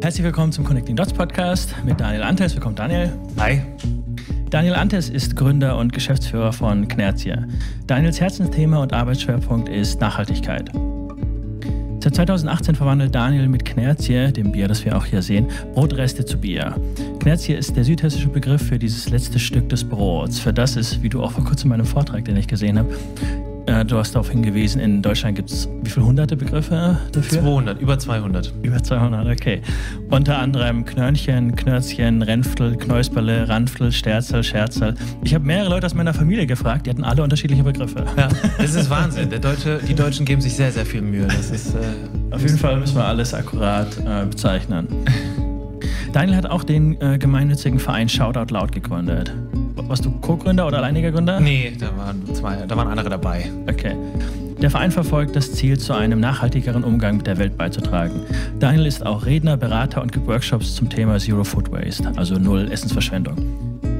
[0.00, 2.54] Herzlich willkommen zum Connecting Dots Podcast mit Daniel Antes.
[2.54, 3.12] Willkommen, Daniel.
[3.38, 3.60] Hi.
[4.48, 7.34] Daniel Antes ist Gründer und Geschäftsführer von Knerzie.
[7.86, 10.70] Daniels Herzensthema und Arbeitsschwerpunkt ist Nachhaltigkeit.
[12.02, 16.38] Seit 2018 verwandelt Daniel mit Knerzie, dem Bier, das wir auch hier sehen, Brotreste zu
[16.38, 16.74] Bier.
[17.18, 21.10] Knerzie ist der südhessische Begriff für dieses letzte Stück des Brots, für das es, wie
[21.10, 22.94] du auch vor kurzem in meinem Vortrag, den ich gesehen habe,
[23.78, 27.40] äh, du hast darauf hingewiesen, in Deutschland gibt es wie viele hunderte Begriffe dafür?
[27.40, 28.52] 200, über 200.
[28.62, 29.62] Über 200, okay.
[30.10, 34.94] Unter anderem Knörnchen, Knörzchen, Renftel, Knäusperle, Ranftel, Sterzel, Scherzel.
[35.22, 38.04] Ich habe mehrere Leute aus meiner Familie gefragt, die hatten alle unterschiedliche Begriffe.
[38.16, 38.28] Ja,
[38.58, 39.30] das ist Wahnsinn.
[39.40, 41.26] Deutsche, die Deutschen geben sich sehr, sehr viel Mühe.
[41.26, 44.88] Ist, äh, Auf jeden Fall müssen wir alles akkurat äh, bezeichnen.
[46.12, 49.32] Daniel hat auch den äh, gemeinnützigen Verein Shoutout Loud gegründet.
[49.86, 51.40] Warst du Co-Gründer oder alleiniger Gründer?
[51.40, 53.50] Nee, da waren, zwei, da waren andere dabei.
[53.68, 53.94] Okay.
[54.60, 58.22] Der Verein verfolgt das Ziel, zu einem nachhaltigeren Umgang mit der Welt beizutragen.
[58.58, 62.68] Daniel ist auch Redner, Berater und gibt Workshops zum Thema Zero Food Waste, also Null
[62.72, 63.36] Essensverschwendung.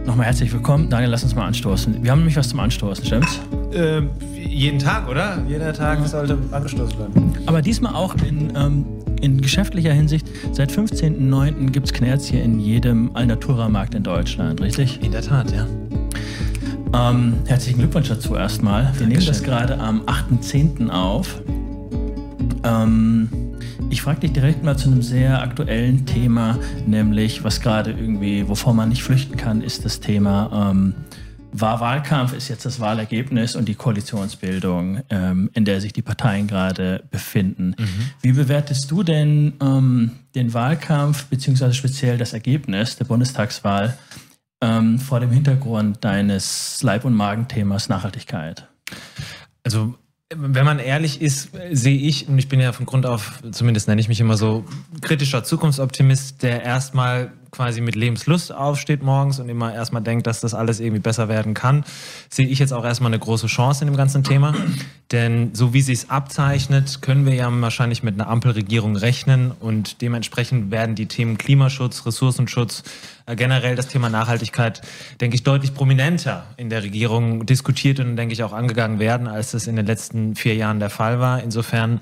[0.04, 0.90] Nochmal herzlich willkommen.
[0.90, 2.02] Daniel, lass uns mal anstoßen.
[2.02, 3.40] Wir haben nämlich was zum Anstoßen, stimmt's?
[3.72, 4.00] Äh,
[4.34, 5.38] jeden Tag, oder?
[5.46, 7.32] Jeder Tag sollte angestoßen werden.
[7.46, 8.86] Aber diesmal auch in, ähm,
[9.22, 10.26] in geschäftlicher Hinsicht.
[10.52, 11.70] Seit 15.09.
[11.70, 15.00] gibt es Knerz hier in jedem Alnatura-Markt in Deutschland, richtig?
[15.02, 15.66] In der Tat, ja.
[16.94, 18.82] Ähm, herzlichen Glückwunsch dazu erstmal.
[18.82, 19.08] Wir Dankeschön.
[19.08, 20.88] nehmen das gerade am 8.10.
[20.88, 21.42] auf.
[22.64, 23.28] Ähm,
[23.90, 28.74] ich frage dich direkt mal zu einem sehr aktuellen Thema, nämlich was gerade irgendwie, wovor
[28.74, 30.94] man nicht flüchten kann, ist das Thema ähm,
[31.52, 36.46] war Wahlkampf, ist jetzt das Wahlergebnis und die Koalitionsbildung, ähm, in der sich die Parteien
[36.46, 37.74] gerade befinden.
[38.22, 43.96] Wie bewertest du denn ähm, den Wahlkampf beziehungsweise speziell das Ergebnis der Bundestagswahl
[44.60, 48.68] ähm, vor dem Hintergrund deines Leib- und Magenthemas Nachhaltigkeit?
[49.64, 49.94] Also,
[50.34, 54.00] wenn man ehrlich ist, sehe ich, und ich bin ja von Grund auf, zumindest nenne
[54.00, 54.66] ich mich immer so,
[55.00, 60.54] kritischer Zukunftsoptimist, der erstmal quasi mit Lebenslust aufsteht morgens und immer erstmal denkt, dass das
[60.54, 61.84] alles irgendwie besser werden kann,
[62.28, 64.54] sehe ich jetzt auch erstmal eine große Chance in dem ganzen Thema.
[65.12, 70.02] Denn so wie sich es abzeichnet, können wir ja wahrscheinlich mit einer Ampelregierung rechnen und
[70.02, 72.82] dementsprechend werden die Themen Klimaschutz, Ressourcenschutz,
[73.26, 74.82] äh, generell das Thema Nachhaltigkeit,
[75.20, 79.52] denke ich, deutlich prominenter in der Regierung diskutiert und denke ich auch angegangen werden, als
[79.52, 81.42] das in den letzten vier Jahren der Fall war.
[81.42, 82.00] Insofern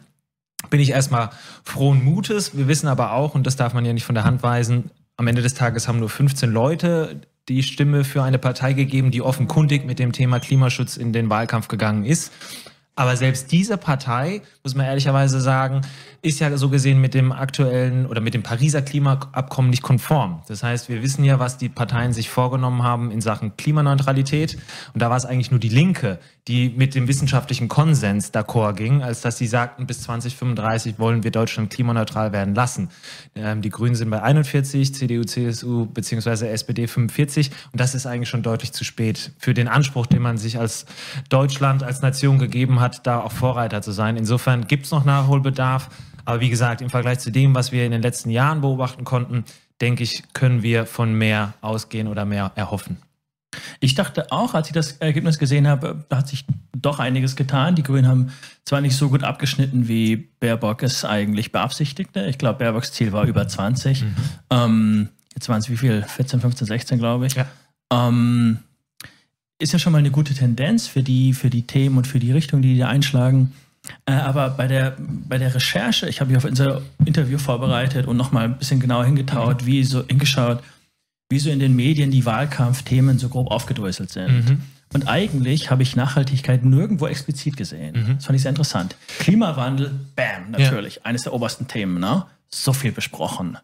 [0.70, 1.30] bin ich erstmal
[1.62, 2.56] frohen Mutes.
[2.56, 5.26] Wir wissen aber auch, und das darf man ja nicht von der Hand weisen, am
[5.26, 9.84] Ende des Tages haben nur 15 Leute die Stimme für eine Partei gegeben, die offenkundig
[9.84, 12.32] mit dem Thema Klimaschutz in den Wahlkampf gegangen ist.
[12.96, 15.82] Aber selbst diese Partei, muss man ehrlicherweise sagen,
[16.26, 20.42] ist ja so gesehen mit dem aktuellen oder mit dem Pariser Klimaabkommen nicht konform.
[20.48, 24.58] Das heißt, wir wissen ja, was die Parteien sich vorgenommen haben in Sachen Klimaneutralität.
[24.92, 29.02] Und da war es eigentlich nur die Linke, die mit dem wissenschaftlichen Konsens d'accord ging,
[29.02, 32.88] als dass sie sagten, bis 2035 wollen wir Deutschland klimaneutral werden lassen.
[33.36, 36.48] Ähm, die Grünen sind bei 41, CDU, CSU bzw.
[36.48, 37.50] SPD 45.
[37.70, 40.86] Und das ist eigentlich schon deutlich zu spät für den Anspruch, den man sich als
[41.28, 44.16] Deutschland, als Nation gegeben hat, da auch Vorreiter zu sein.
[44.16, 45.88] Insofern gibt es noch Nachholbedarf.
[46.26, 49.44] Aber wie gesagt, im Vergleich zu dem, was wir in den letzten Jahren beobachten konnten,
[49.80, 52.98] denke ich, können wir von mehr ausgehen oder mehr erhoffen.
[53.80, 56.44] Ich dachte auch, als ich das Ergebnis gesehen habe, da hat sich
[56.76, 57.74] doch einiges getan.
[57.74, 58.32] Die Grünen haben
[58.64, 62.26] zwar nicht so gut abgeschnitten, wie Baerbock es eigentlich beabsichtigte.
[62.26, 64.02] Ich glaube, Baerbocks Ziel war über 20.
[64.02, 64.14] Mhm.
[64.50, 66.02] Ähm, jetzt waren es wie viel?
[66.02, 67.34] 14, 15, 16, glaube ich.
[67.34, 67.46] Ja.
[67.90, 68.58] Ähm,
[69.58, 72.32] ist ja schon mal eine gute Tendenz für die, für die Themen und für die
[72.32, 73.52] Richtung, die die da einschlagen.
[74.06, 78.16] Äh, aber bei der, bei der Recherche, ich habe mich auf unser Interview vorbereitet und
[78.16, 80.62] nochmal ein bisschen genauer hingetaut, wie so hingeschaut,
[81.28, 84.48] wie so in den Medien die Wahlkampfthemen so grob aufgedröselt sind.
[84.48, 84.62] Mhm.
[84.94, 87.94] Und eigentlich habe ich Nachhaltigkeit nirgendwo explizit gesehen.
[87.96, 88.14] Mhm.
[88.16, 88.96] Das fand ich sehr interessant.
[89.18, 92.24] Klimawandel, bam, natürlich, eines der obersten Themen, ne?
[92.50, 93.58] So viel besprochen.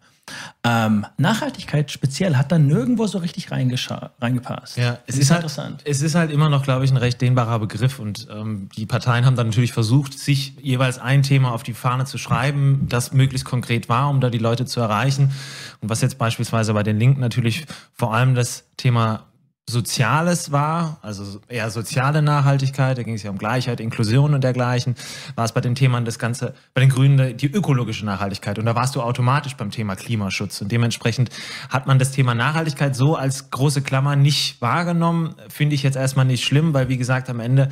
[0.64, 4.76] Ähm, Nachhaltigkeit speziell hat da nirgendwo so richtig reingepasst.
[4.76, 5.82] Ja, es Das ist, halt, interessant.
[5.84, 9.26] es ist halt immer noch, glaube ich, ein recht dehnbarer Begriff und ähm, die Parteien
[9.26, 13.44] haben dann natürlich versucht, sich jeweils ein Thema auf die Fahne zu schreiben, das möglichst
[13.44, 15.32] konkret war, um da die Leute zu erreichen.
[15.80, 19.26] Und was jetzt beispielsweise bei den Linken natürlich vor allem das Thema
[19.70, 24.96] Soziales war, also eher soziale Nachhaltigkeit, da ging es ja um Gleichheit, Inklusion und dergleichen,
[25.36, 28.58] war es bei den Themen das Ganze, bei den Grünen die ökologische Nachhaltigkeit.
[28.58, 30.60] Und da warst du automatisch beim Thema Klimaschutz.
[30.60, 31.30] Und dementsprechend
[31.68, 36.26] hat man das Thema Nachhaltigkeit so als große Klammer nicht wahrgenommen, finde ich jetzt erstmal
[36.26, 37.68] nicht schlimm, weil wie gesagt am Ende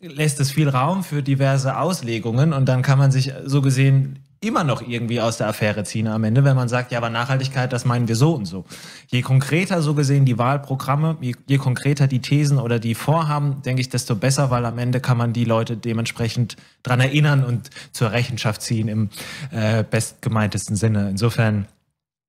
[0.00, 2.54] lässt es viel Raum für diverse Auslegungen.
[2.54, 6.24] Und dann kann man sich so gesehen immer noch irgendwie aus der Affäre ziehen am
[6.24, 8.64] Ende, wenn man sagt, ja, aber Nachhaltigkeit, das meinen wir so und so.
[9.08, 13.80] Je konkreter so gesehen die Wahlprogramme, je, je konkreter die Thesen oder die Vorhaben, denke
[13.80, 18.12] ich, desto besser, weil am Ende kann man die Leute dementsprechend dran erinnern und zur
[18.12, 19.10] Rechenschaft ziehen im
[19.50, 21.10] äh, bestgemeintesten Sinne.
[21.10, 21.66] Insofern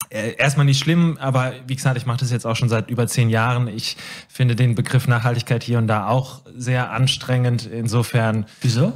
[0.09, 3.07] äh, erstmal nicht schlimm, aber wie gesagt, ich mache das jetzt auch schon seit über
[3.07, 3.67] zehn Jahren.
[3.67, 3.97] Ich
[4.29, 7.65] finde den Begriff Nachhaltigkeit hier und da auch sehr anstrengend.
[7.65, 8.45] Insofern.
[8.61, 8.93] Wieso?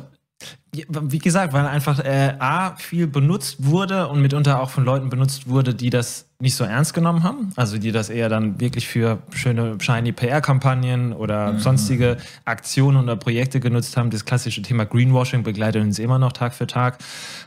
[0.73, 5.49] Wie gesagt, weil einfach äh, A viel benutzt wurde und mitunter auch von Leuten benutzt
[5.49, 7.51] wurde, die das nicht so ernst genommen haben.
[7.57, 11.59] Also die das eher dann wirklich für schöne, shiny PR-Kampagnen oder mhm.
[11.59, 14.11] sonstige Aktionen oder Projekte genutzt haben.
[14.11, 16.99] Das klassische Thema Greenwashing begleitet uns immer noch Tag für Tag.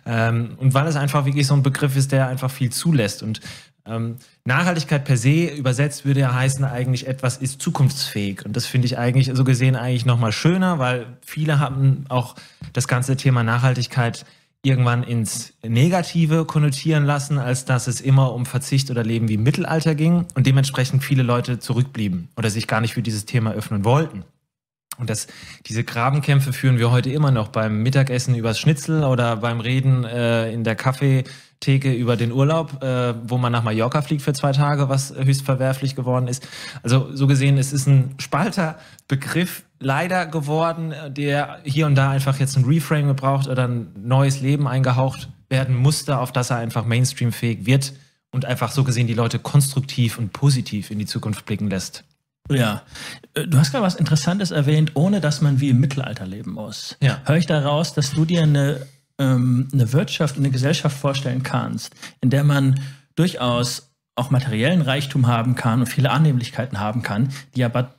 [0.05, 3.23] Ähm, und weil es einfach wirklich so ein Begriff ist, der einfach viel zulässt.
[3.23, 3.41] Und
[3.87, 8.45] ähm, Nachhaltigkeit per se übersetzt würde ja heißen, eigentlich etwas ist zukunftsfähig.
[8.45, 12.35] Und das finde ich eigentlich so gesehen eigentlich nochmal schöner, weil viele haben auch
[12.73, 14.25] das ganze Thema Nachhaltigkeit
[14.63, 19.43] irgendwann ins Negative konnotieren lassen, als dass es immer um Verzicht oder Leben wie im
[19.43, 23.85] Mittelalter ging und dementsprechend viele Leute zurückblieben oder sich gar nicht für dieses Thema öffnen
[23.85, 24.25] wollten.
[24.97, 25.27] Und das,
[25.67, 30.53] diese Grabenkämpfe führen wir heute immer noch beim Mittagessen übers Schnitzel oder beim Reden äh,
[30.53, 30.77] in der
[31.65, 35.43] Kaffeetheke über den Urlaub, äh, wo man nach Mallorca fliegt für zwei Tage, was höchst
[35.43, 36.47] verwerflich geworden ist.
[36.83, 38.79] Also so gesehen, es ist ein spalter
[39.09, 44.41] Begriff leider geworden, der hier und da einfach jetzt ein Reframe gebraucht oder ein neues
[44.41, 47.95] Leben eingehaucht werden musste, auf das er einfach Mainstream-fähig wird
[48.31, 52.05] und einfach so gesehen die Leute konstruktiv und positiv in die Zukunft blicken lässt.
[52.51, 52.83] Ja,
[53.33, 56.97] äh, du hast gerade was Interessantes erwähnt, ohne dass man wie im Mittelalter leben muss.
[57.01, 57.23] Ja.
[57.25, 58.87] Höre ich daraus, dass du dir eine,
[59.19, 62.81] ähm, eine Wirtschaft, eine Gesellschaft vorstellen kannst, in der man
[63.17, 67.95] durchaus auch materiellen Reichtum haben kann und viele Annehmlichkeiten haben kann, die aber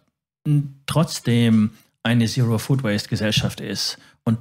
[0.86, 1.72] trotzdem
[2.04, 4.40] eine Zero Food Waste Gesellschaft ist und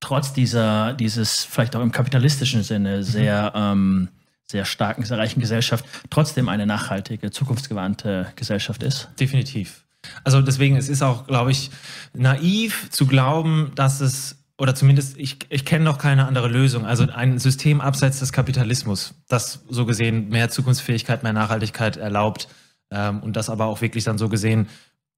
[0.00, 3.62] trotz dieser, dieses vielleicht auch im kapitalistischen Sinne sehr mhm.
[3.62, 4.08] ähm,
[4.50, 9.08] sehr starken, sehr reichen Gesellschaft trotzdem eine nachhaltige, zukunftsgewandte Gesellschaft ist.
[9.20, 9.84] Definitiv.
[10.24, 11.70] Also deswegen, es ist auch, glaube ich,
[12.14, 17.08] naiv zu glauben, dass es, oder zumindest, ich, ich kenne noch keine andere Lösung, also
[17.08, 22.48] ein System abseits des Kapitalismus, das so gesehen mehr Zukunftsfähigkeit, mehr Nachhaltigkeit erlaubt
[22.90, 24.68] ähm, und das aber auch wirklich dann so gesehen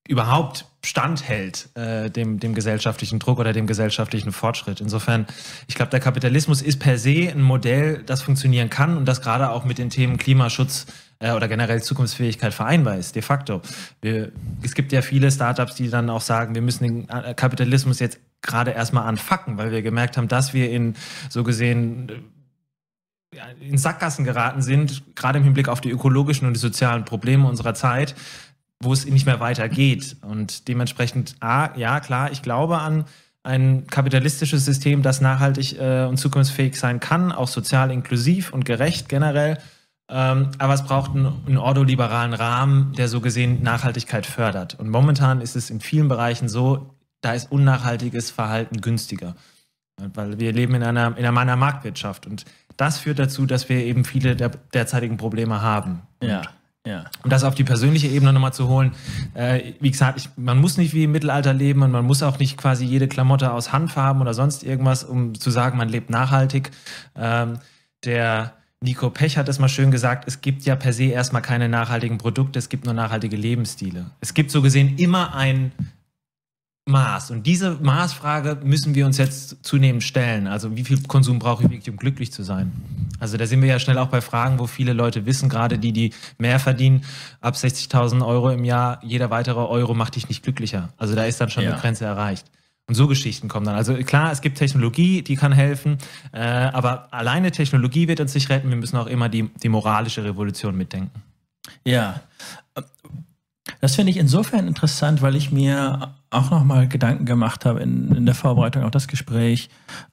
[0.08, 4.81] überhaupt standhält äh, dem, dem gesellschaftlichen Druck oder dem gesellschaftlichen Fortschritt.
[4.81, 5.26] Insofern,
[5.69, 9.50] ich glaube, der Kapitalismus ist per se ein Modell, das funktionieren kann und das gerade
[9.50, 10.87] auch mit den Themen Klimaschutz
[11.20, 13.62] äh, oder generell Zukunftsfähigkeit vereinbar ist, de facto.
[14.02, 14.32] Wir,
[14.62, 18.19] es gibt ja viele Startups, die dann auch sagen, wir müssen den äh, Kapitalismus jetzt
[18.42, 20.94] gerade erstmal anfacken, weil wir gemerkt haben, dass wir in
[21.28, 22.31] so gesehen
[23.60, 27.75] in Sackgassen geraten sind, gerade im Hinblick auf die ökologischen und die sozialen Probleme unserer
[27.75, 28.14] Zeit,
[28.82, 30.16] wo es nicht mehr weitergeht.
[30.22, 33.04] Und dementsprechend, ah, ja, klar, ich glaube an
[33.42, 39.08] ein kapitalistisches System, das nachhaltig äh, und zukunftsfähig sein kann, auch sozial inklusiv und gerecht
[39.08, 39.58] generell.
[40.10, 44.78] Ähm, aber es braucht einen, einen ordoliberalen Rahmen, der so gesehen Nachhaltigkeit fördert.
[44.78, 49.37] Und momentan ist es in vielen Bereichen so, da ist unnachhaltiges Verhalten günstiger.
[50.14, 52.26] Weil wir leben in einer, in einer Marktwirtschaft.
[52.26, 52.46] Und
[52.76, 56.02] das führt dazu, dass wir eben viele der derzeitigen Probleme haben.
[56.22, 56.43] Ja.
[56.87, 57.05] Ja.
[57.22, 58.93] Um das auf die persönliche Ebene nochmal zu holen,
[59.34, 62.38] äh, wie gesagt, ich, man muss nicht wie im Mittelalter leben und man muss auch
[62.38, 66.70] nicht quasi jede Klamotte aus Handfarben oder sonst irgendwas, um zu sagen, man lebt nachhaltig.
[67.14, 67.58] Ähm,
[68.02, 71.69] der Nico Pech hat es mal schön gesagt, es gibt ja per se erstmal keine
[71.69, 74.06] nachhaltigen Produkte, es gibt nur nachhaltige Lebensstile.
[74.20, 75.73] Es gibt so gesehen immer ein
[76.86, 77.30] Maß.
[77.30, 80.46] Und diese Maßfrage müssen wir uns jetzt zunehmend stellen.
[80.46, 82.72] Also wie viel Konsum brauche ich wirklich, um glücklich zu sein?
[83.20, 85.92] Also da sind wir ja schnell auch bei Fragen, wo viele Leute wissen, gerade die,
[85.92, 87.04] die mehr verdienen,
[87.40, 90.88] ab 60.000 Euro im Jahr, jeder weitere Euro macht dich nicht glücklicher.
[90.96, 91.72] Also da ist dann schon ja.
[91.72, 92.46] eine Grenze erreicht.
[92.87, 93.76] Und so Geschichten kommen dann.
[93.76, 95.99] Also klar, es gibt Technologie, die kann helfen,
[96.32, 98.68] äh, aber alleine Technologie wird uns nicht retten.
[98.68, 101.22] Wir müssen auch immer die, die moralische Revolution mitdenken.
[101.84, 102.20] Ja,
[103.80, 108.25] das finde ich insofern interessant, weil ich mir auch nochmal Gedanken gemacht habe in, in
[108.25, 109.68] der Vorbereitung auf das Gespräch.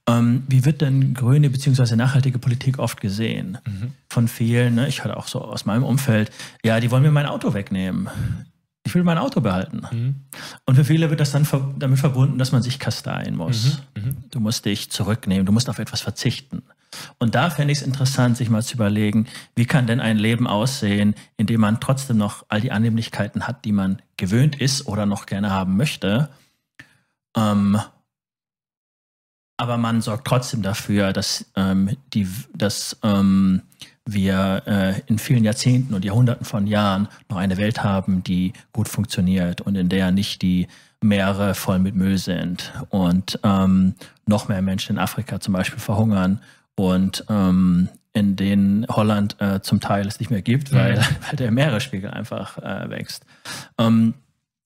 [0.08, 1.96] Ähm, wie wird denn grüne bzw.
[1.96, 3.60] nachhaltige Politik oft gesehen?
[3.66, 3.92] Mhm.
[4.10, 4.88] Von vielen, ne?
[4.88, 6.32] ich hatte auch so aus meinem Umfeld,
[6.64, 8.10] ja, die wollen mir mein Auto wegnehmen.
[8.88, 9.82] Ich will mein Auto behalten.
[9.92, 10.16] Mhm.
[10.66, 11.46] Und für viele wird das dann
[11.78, 13.82] damit verbunden, dass man sich kasteien muss.
[13.96, 14.02] Mhm.
[14.02, 14.18] mhm.
[14.32, 16.64] Du musst dich zurücknehmen, du musst auf etwas verzichten.
[17.20, 20.48] Und da fände ich es interessant, sich mal zu überlegen, wie kann denn ein Leben
[20.48, 25.06] aussehen, in dem man trotzdem noch all die Annehmlichkeiten hat, die man gewöhnt ist oder
[25.06, 26.30] noch gerne haben möchte.
[27.36, 27.78] Ähm,
[29.58, 33.64] aber man sorgt trotzdem dafür, dass, ähm, die, dass ähm,
[34.06, 38.88] wir äh, in vielen Jahrzehnten und Jahrhunderten von Jahren noch eine Welt haben, die gut
[38.88, 40.68] funktioniert und in der nicht die
[41.02, 43.96] Meere voll mit Müll sind und ähm,
[44.26, 46.42] noch mehr Menschen in Afrika zum Beispiel verhungern
[46.76, 51.02] und ähm, in denen Holland äh, zum Teil es nicht mehr gibt, weil, mhm.
[51.28, 53.26] weil der Meeresspiegel einfach äh, wächst.
[53.78, 54.16] Ähm,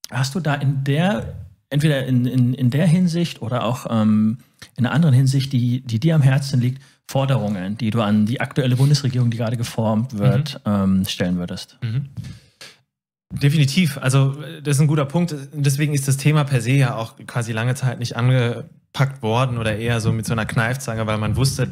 [0.09, 1.33] hast du da in der,
[1.69, 4.37] entweder in, in, in der Hinsicht oder auch ähm,
[4.77, 8.39] in einer anderen Hinsicht, die, die dir am Herzen liegt, Forderungen, die du an die
[8.39, 10.71] aktuelle Bundesregierung, die gerade geformt wird, mhm.
[10.71, 11.77] ähm, stellen würdest?
[11.81, 12.09] Mhm.
[13.31, 13.97] Definitiv.
[13.97, 15.35] Also das ist ein guter Punkt.
[15.53, 19.77] Deswegen ist das Thema per se ja auch quasi lange Zeit nicht angepackt worden oder
[19.77, 21.71] eher so mit so einer Kneifzange, weil man wusste,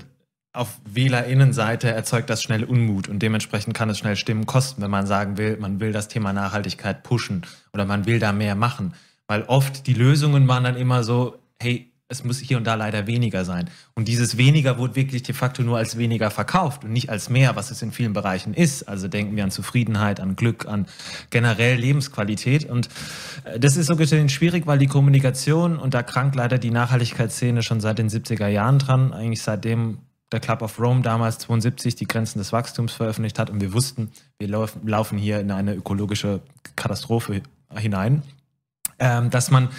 [0.54, 5.06] auf Wählerinnenseite erzeugt das schnell Unmut und dementsprechend kann es schnell Stimmen kosten, wenn man
[5.06, 8.94] sagen will, man will das Thema Nachhaltigkeit pushen oder man will da mehr machen.
[9.28, 13.06] Weil oft die Lösungen waren dann immer so, hey, es muss hier und da leider
[13.06, 13.70] weniger sein.
[13.94, 17.56] Und dieses weniger wurde wirklich de facto nur als weniger verkauft und nicht als mehr,
[17.56, 18.90] was es in vielen Bereichen ist.
[18.90, 20.88] Also denken wir an Zufriedenheit, an Glück, an
[21.30, 22.68] generell Lebensqualität.
[22.68, 22.90] Und
[23.44, 27.62] äh, das ist so gesehen schwierig, weil die Kommunikation, und da krankt leider die Nachhaltigkeitsszene
[27.62, 30.00] schon seit den 70er Jahren dran, eigentlich seitdem
[30.32, 34.12] der Club of Rome damals 72 die Grenzen des Wachstums veröffentlicht hat und wir wussten,
[34.40, 36.42] wir laufen hier in eine ökologische
[36.76, 37.42] Katastrophe
[37.76, 38.24] hinein.
[39.00, 39.70] Ähm, dass man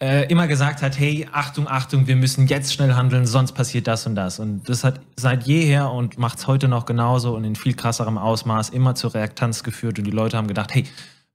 [0.00, 4.06] äh, immer gesagt hat, hey, Achtung, Achtung, wir müssen jetzt schnell handeln, sonst passiert das
[4.06, 4.38] und das.
[4.38, 8.18] Und das hat seit jeher und macht es heute noch genauso und in viel krasserem
[8.18, 10.84] Ausmaß immer zur Reaktanz geführt und die Leute haben gedacht, hey,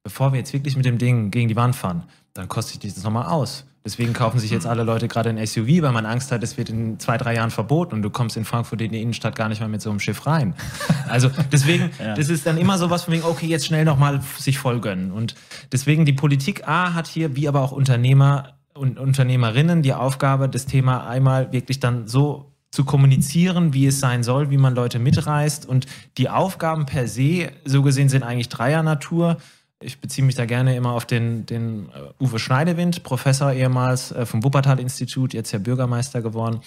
[0.03, 3.03] bevor wir jetzt wirklich mit dem Ding gegen die Wand fahren, dann kostet ich dieses
[3.03, 3.65] nochmal aus.
[3.89, 6.69] Deswegen kaufen sich jetzt alle Leute gerade ein SUV, weil man Angst hat, es wird
[6.69, 9.61] in zwei, drei Jahren verboten und du kommst in Frankfurt in die Innenstadt gar nicht
[9.61, 10.53] mal mit so einem Schiff rein.
[11.09, 12.13] Also deswegen, ja.
[12.13, 15.11] das ist dann immer so was von wegen, okay, jetzt schnell nochmal sich voll gönnen.
[15.11, 15.33] Und
[15.71, 20.67] deswegen die Politik A hat hier, wie aber auch Unternehmer und Unternehmerinnen, die Aufgabe, das
[20.67, 25.67] Thema einmal wirklich dann so zu kommunizieren, wie es sein soll, wie man Leute mitreißt.
[25.67, 25.87] Und
[26.19, 29.37] die Aufgaben per se, so gesehen, sind eigentlich dreier Natur
[29.81, 34.25] ich beziehe mich da gerne immer auf den, den uh, Uwe Schneidewind, Professor ehemals äh,
[34.25, 36.61] vom Wuppertal-Institut, jetzt ja Bürgermeister geworden.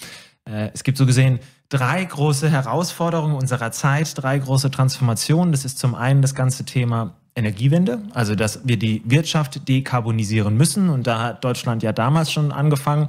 [0.45, 1.39] Äh, es gibt so gesehen
[1.69, 5.51] drei große Herausforderungen unserer Zeit, drei große Transformationen.
[5.51, 10.89] Das ist zum einen das ganze Thema Energiewende, also dass wir die Wirtschaft dekarbonisieren müssen.
[10.89, 13.07] Und da hat Deutschland ja damals schon angefangen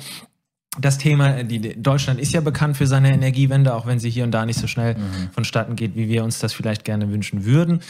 [0.78, 4.32] das Thema, die, Deutschland ist ja bekannt für seine Energiewende, auch wenn sie hier und
[4.32, 5.30] da nicht so schnell mhm.
[5.32, 7.80] vonstatten geht, wie wir uns das vielleicht gerne wünschen würden.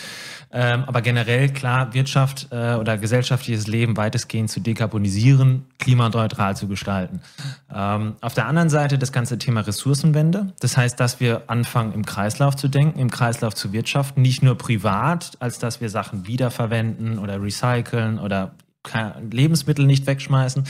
[0.53, 7.21] Ähm, aber generell, klar, Wirtschaft äh, oder gesellschaftliches Leben weitestgehend zu dekarbonisieren, klimaneutral zu gestalten.
[7.75, 10.53] Ähm, auf der anderen Seite das ganze Thema Ressourcenwende.
[10.61, 14.57] Das heißt, dass wir anfangen, im Kreislauf zu denken, im Kreislauf zu wirtschaften, nicht nur
[14.59, 18.55] privat, als dass wir Sachen wiederverwenden oder recyceln oder
[19.31, 20.65] Lebensmittel nicht wegschmeißen,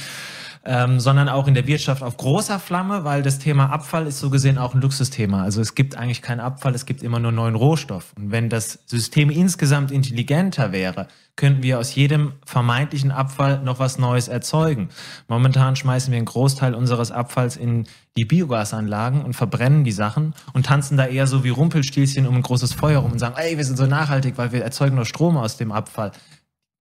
[0.65, 4.31] ähm, sondern auch in der Wirtschaft auf großer Flamme, weil das Thema Abfall ist so
[4.31, 5.43] gesehen auch ein Luxusthema.
[5.43, 8.15] Also es gibt eigentlich keinen Abfall, es gibt immer nur neuen Rohstoff.
[8.17, 13.99] Und wenn das System insgesamt intelligenter wäre, könnten wir aus jedem vermeintlichen Abfall noch was
[13.99, 14.89] Neues erzeugen.
[15.29, 17.85] Momentan schmeißen wir einen Großteil unseres Abfalls in
[18.17, 22.43] die Biogasanlagen und verbrennen die Sachen und tanzen da eher so wie Rumpelstilzchen um ein
[22.43, 25.37] großes Feuer rum und sagen, ey, wir sind so nachhaltig, weil wir erzeugen nur Strom
[25.37, 26.13] aus dem Abfall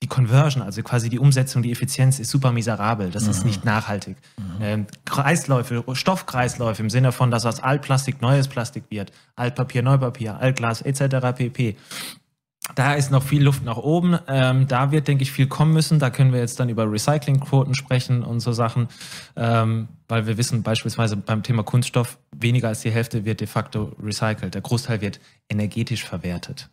[0.03, 3.10] die Conversion, also quasi die Umsetzung, die Effizienz ist super miserabel.
[3.10, 3.31] Das mhm.
[3.31, 4.17] ist nicht nachhaltig.
[4.38, 4.43] Mhm.
[4.62, 10.81] Ähm, Kreisläufe, Stoffkreisläufe im Sinne von, dass aus Altplastik neues Plastik wird, Altpapier, Neupapier, Altglas
[10.81, 11.38] etc.
[11.38, 11.77] pp.
[12.75, 14.19] Da ist noch viel Luft nach oben.
[14.27, 16.00] Ähm, da wird, denke ich, viel kommen müssen.
[16.00, 18.89] Da können wir jetzt dann über Recyclingquoten sprechen und so Sachen,
[19.38, 23.93] ähm, weil wir wissen beispielsweise beim Thema Kunststoff, weniger als die Hälfte wird de facto
[24.03, 24.53] recycelt.
[24.53, 26.69] Der Großteil wird energetisch verwertet.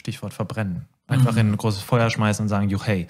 [0.00, 0.86] Stichwort verbrennen.
[1.10, 1.38] Einfach mhm.
[1.38, 3.08] in ein großes Feuer schmeißen und sagen, juch, hey.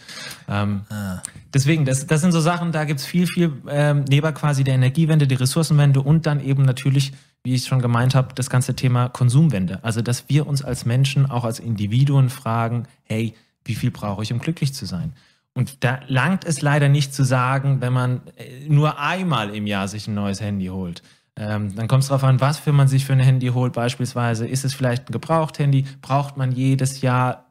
[0.48, 1.22] Ähm, ah.
[1.52, 4.74] Deswegen, das, das sind so Sachen, da gibt es viel, viel ähm, neben quasi der
[4.74, 7.12] Energiewende, die Ressourcenwende und dann eben natürlich,
[7.44, 9.78] wie ich schon gemeint habe, das ganze Thema Konsumwende.
[9.82, 14.32] Also, dass wir uns als Menschen, auch als Individuen fragen, hey, wie viel brauche ich,
[14.32, 15.12] um glücklich zu sein?
[15.54, 19.88] Und da langt es leider nicht zu sagen, wenn man äh, nur einmal im Jahr
[19.88, 21.02] sich ein neues Handy holt.
[21.36, 23.72] Ähm, dann kommt es darauf an, was für man sich für ein Handy holt.
[23.72, 25.86] Beispielsweise ist es vielleicht ein Gebraucht-Handy?
[26.02, 27.49] Braucht man jedes Jahr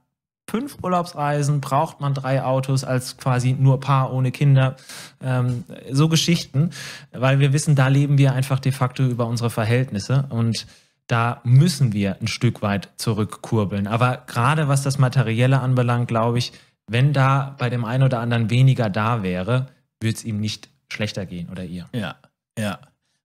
[0.49, 4.75] fünf Urlaubsreisen braucht man drei Autos als quasi nur Paar ohne Kinder.
[5.21, 6.71] Ähm, so Geschichten,
[7.11, 10.65] weil wir wissen, da leben wir einfach de facto über unsere Verhältnisse und
[11.07, 13.87] da müssen wir ein Stück weit zurückkurbeln.
[13.87, 16.51] Aber gerade was das Materielle anbelangt, glaube ich,
[16.87, 19.67] wenn da bei dem einen oder anderen weniger da wäre,
[20.01, 21.87] würde es ihm nicht schlechter gehen oder ihr.
[21.93, 22.15] Ja,
[22.57, 22.79] ja.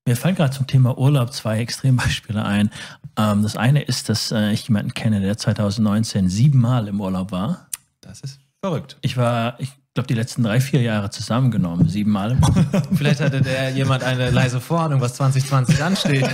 [0.06, 2.70] Mir fallen gerade zum Thema Urlaub zwei Extrembeispiele ein.
[3.16, 7.68] Ähm, das eine ist, dass äh, ich jemanden kenne, der 2019 siebenmal im Urlaub war.
[8.02, 8.98] Das ist verrückt.
[9.00, 12.88] Ich war, ich glaube, die letzten drei, vier Jahre zusammengenommen, siebenmal im Urlaub.
[12.94, 16.28] Vielleicht hatte der jemand eine leise Vorahnung, was 2020 ansteht.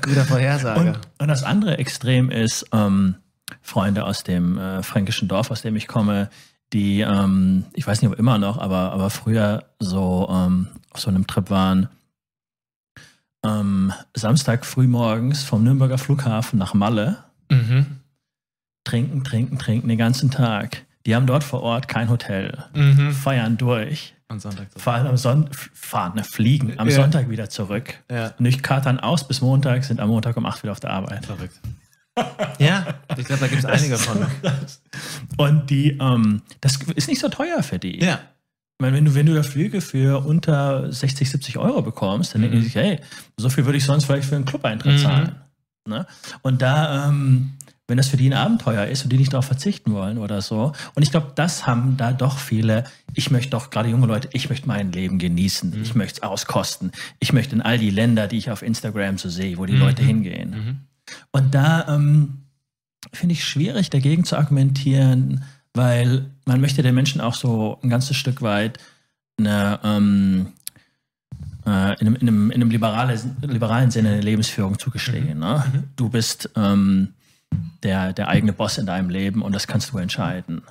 [0.00, 0.80] Guter Vorhersage.
[0.80, 3.16] Und, und, das andere Extrem ist, ähm,
[3.60, 6.30] Freunde aus dem äh, fränkischen Dorf, aus dem ich komme,
[6.72, 11.10] die, ähm, ich weiß nicht, ob immer noch, aber, aber früher so ähm, auf so
[11.10, 11.90] einem Trip waren
[13.44, 17.18] ähm, Samstag frühmorgens vom Nürnberger Flughafen nach Malle.
[17.50, 17.86] Mhm.
[18.84, 20.84] Trinken, trinken, trinken den ganzen Tag.
[21.06, 22.64] Die haben dort vor Ort kein Hotel.
[22.74, 23.12] Mhm.
[23.12, 24.14] Feiern durch.
[24.28, 24.68] Und Sonntag.
[24.72, 24.80] so.
[24.80, 26.94] Fahren am Sonntag, fahren, ne, fliegen am Ja.
[26.96, 27.94] Sonntag wieder zurück.
[28.10, 28.32] Ja.
[28.38, 31.26] Und ich katern aus bis Montag, sind am Montag um 8 wieder auf der Arbeit.
[31.26, 31.60] Verrückt.
[32.58, 32.86] ja,
[33.16, 34.24] ich glaube, da gibt es einige von.
[35.36, 38.02] Und die, ähm, das ist nicht so teuer für die.
[38.02, 38.20] Ja.
[38.76, 42.42] Ich meine, wenn du, wenn du da Flüge für unter 60, 70 Euro bekommst, dann
[42.42, 42.98] denken die sich, hey,
[43.36, 44.98] so viel würde ich sonst vielleicht für einen Club-Eintritt Mhm.
[44.98, 45.34] zahlen.
[45.88, 46.06] Ne?
[46.42, 47.52] Und da, ähm,
[47.86, 50.72] wenn das für die ein Abenteuer ist und die nicht darauf verzichten wollen oder so.
[50.94, 54.48] Und ich glaube, das haben da doch viele, ich möchte doch, gerade junge Leute, ich
[54.48, 56.90] möchte mein Leben genießen, ich möchte es auskosten,
[57.20, 60.02] ich möchte in all die Länder, die ich auf Instagram so sehe, wo die Leute
[60.02, 60.50] hingehen.
[60.50, 60.76] Mhm.
[61.30, 62.38] Und da ähm,
[63.12, 68.16] finde ich schwierig, dagegen zu argumentieren, weil man möchte den Menschen auch so ein ganzes
[68.16, 68.78] Stück weit
[69.38, 70.52] eine, ähm,
[71.66, 75.40] äh, in einem, in einem, in einem liberale, liberalen Sinne eine Lebensführung zugestehen.
[75.40, 75.64] Ne?
[75.96, 77.14] Du bist ähm,
[77.82, 80.62] der, der eigene Boss in deinem Leben und das kannst du entscheiden.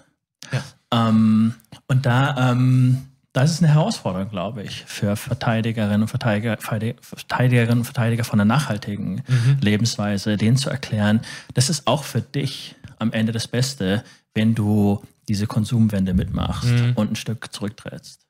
[0.51, 1.09] Ja.
[1.09, 1.55] Ähm,
[1.87, 6.97] und da, ähm, da ist es eine Herausforderung, glaube ich, für Verteidigerinnen und Verteidiger, Verteidig-
[7.01, 9.23] Verteidigerinnen und Verteidiger von einer nachhaltigen
[9.59, 11.21] Lebensweise, denen zu erklären,
[11.55, 17.11] das ist auch für dich am Ende das Beste, wenn du diese Konsumwende mitmachst und
[17.11, 18.25] ein Stück zurücktrittst.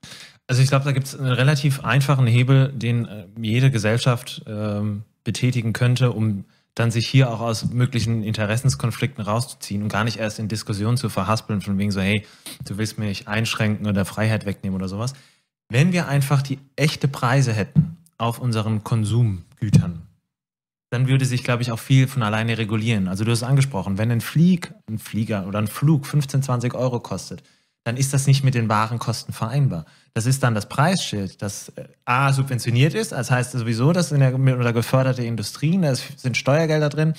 [0.48, 5.04] Also ich glaube, da gibt es einen relativ einfachen Hebel, den äh, jede Gesellschaft ähm,
[5.24, 10.40] betätigen könnte, um dann sich hier auch aus möglichen Interessenskonflikten rauszuziehen und gar nicht erst
[10.40, 12.26] in Diskussionen zu verhaspeln, von wegen so, hey,
[12.66, 15.14] du willst mich einschränken oder Freiheit wegnehmen oder sowas.
[15.70, 20.02] Wenn wir einfach die echte Preise hätten auf unseren Konsumgütern,
[20.94, 23.08] dann würde sich, glaube ich, auch viel von alleine regulieren.
[23.08, 26.76] Also du hast es angesprochen, wenn ein Flieg, ein Flieger oder ein Flug 15, 20
[26.76, 27.42] Euro kostet,
[27.84, 29.86] dann ist das nicht mit den Warenkosten vereinbar.
[30.14, 34.20] Das ist dann das Preisschild, das äh, A subventioniert ist, das heißt sowieso, dass in
[34.20, 37.16] der oder geförderte Industrien, da sind Steuergelder drin.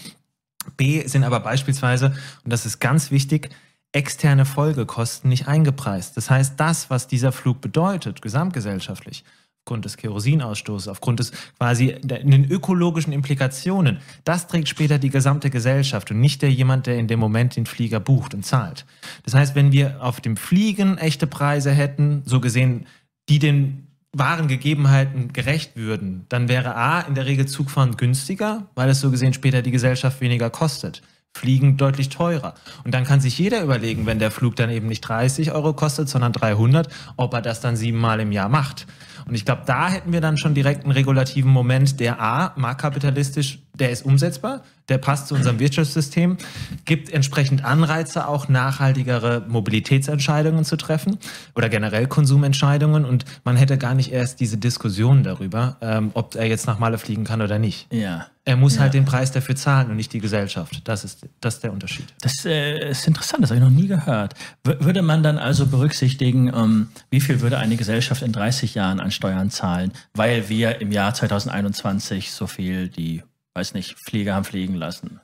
[0.76, 2.14] B sind aber beispielsweise,
[2.45, 3.50] und das ist ganz wichtig,
[3.90, 6.16] externe Folgekosten nicht eingepreist.
[6.16, 9.25] Das heißt, das, was dieser Flug bedeutet, gesamtgesellschaftlich,
[9.64, 15.49] aufgrund des Kerosinausstoßes, aufgrund des quasi der, den ökologischen Implikationen, das trägt später die gesamte
[15.49, 18.84] Gesellschaft und nicht der jemand, der in dem Moment den Flieger bucht und zahlt.
[19.23, 22.84] Das heißt, wenn wir auf dem Fliegen echte Preise hätten, so gesehen,
[23.30, 28.91] die den wahren Gegebenheiten gerecht würden, dann wäre A in der Regel Zugfahren günstiger, weil
[28.91, 31.00] es so gesehen später die Gesellschaft weniger kostet.
[31.36, 32.54] Fliegen deutlich teurer.
[32.84, 36.08] Und dann kann sich jeder überlegen, wenn der Flug dann eben nicht 30 Euro kostet,
[36.08, 38.86] sondern 300, ob er das dann siebenmal im Jahr macht.
[39.26, 43.64] Und ich glaube, da hätten wir dann schon direkt einen regulativen Moment, der A, marktkapitalistisch,
[43.75, 46.37] der ist umsetzbar, der passt zu unserem Wirtschaftssystem,
[46.84, 51.19] gibt entsprechend Anreize, auch nachhaltigere Mobilitätsentscheidungen zu treffen
[51.54, 53.04] oder generell Konsumentscheidungen.
[53.04, 56.99] Und man hätte gar nicht erst diese Diskussion darüber, ähm, ob er jetzt nach Malle
[56.99, 57.87] fliegen kann oder nicht.
[57.93, 58.26] Ja.
[58.45, 58.82] Er muss Ja.
[58.82, 60.82] halt den Preis dafür zahlen und nicht die Gesellschaft.
[60.84, 62.04] Das ist, das ist der Unterschied.
[62.21, 64.34] Das äh, ist interessant, das habe ich noch nie gehört.
[64.65, 69.00] W würde man dann also berücksichtigen, ähm, wie viel würde eine Gesellschaft in 30 Jahren
[69.00, 73.23] an Steuern zahlen, weil wir im Jahr 2021 so viel die,
[73.54, 75.21] weiß nicht, Flieger haben fliegen lassen?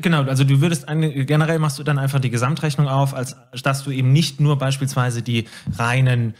[0.00, 3.84] Genau, also du würdest eine, generell machst du dann einfach die Gesamtrechnung auf, als dass
[3.84, 6.34] du eben nicht nur beispielsweise die reinen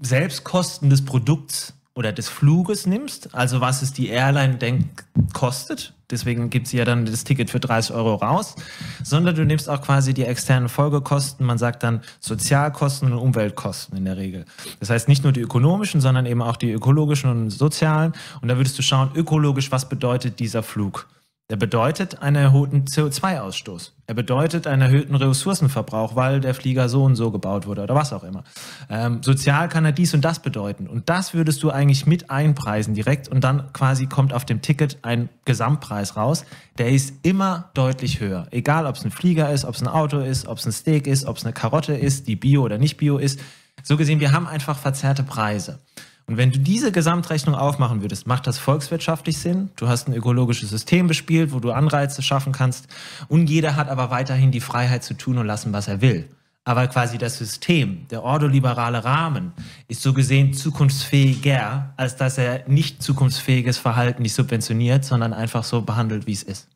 [0.00, 6.50] Selbstkosten des Produkts oder des Fluges nimmst, also was es die Airline denkt kostet, deswegen
[6.50, 8.54] gibt sie ja dann das Ticket für 30 Euro raus,
[9.02, 14.04] sondern du nimmst auch quasi die externen Folgekosten, man sagt dann Sozialkosten und Umweltkosten in
[14.04, 14.44] der Regel.
[14.80, 18.56] Das heißt nicht nur die ökonomischen, sondern eben auch die ökologischen und sozialen und da
[18.56, 21.06] würdest du schauen, ökologisch, was bedeutet dieser Flug?
[21.48, 23.92] Der bedeutet einen erhöhten CO2-Ausstoß.
[24.08, 28.12] Er bedeutet einen erhöhten Ressourcenverbrauch, weil der Flieger so und so gebaut wurde oder was
[28.12, 28.42] auch immer.
[28.90, 30.88] Ähm, sozial kann er dies und das bedeuten.
[30.88, 34.98] Und das würdest du eigentlich mit einpreisen direkt und dann quasi kommt auf dem Ticket
[35.02, 36.44] ein Gesamtpreis raus.
[36.78, 38.48] Der ist immer deutlich höher.
[38.50, 41.06] Egal, ob es ein Flieger ist, ob es ein Auto ist, ob es ein Steak
[41.06, 43.38] ist, ob es eine Karotte ist, die bio oder nicht bio ist.
[43.84, 45.78] So gesehen, wir haben einfach verzerrte Preise.
[46.26, 49.70] Und wenn du diese Gesamtrechnung aufmachen würdest, macht das volkswirtschaftlich Sinn.
[49.76, 52.88] Du hast ein ökologisches System bespielt, wo du Anreize schaffen kannst.
[53.28, 56.28] Und jeder hat aber weiterhin die Freiheit zu tun und lassen, was er will.
[56.64, 59.52] Aber quasi das System, der ordoliberale Rahmen,
[59.86, 65.82] ist so gesehen zukunftsfähiger, als dass er nicht zukunftsfähiges Verhalten nicht subventioniert, sondern einfach so
[65.82, 66.66] behandelt, wie es ist.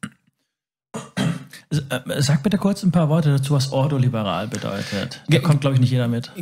[1.72, 5.22] Äh, sag bitte kurz ein paar Worte dazu, was ordoliberal bedeutet.
[5.28, 6.32] Da kommt, glaube ich, nicht jeder mit.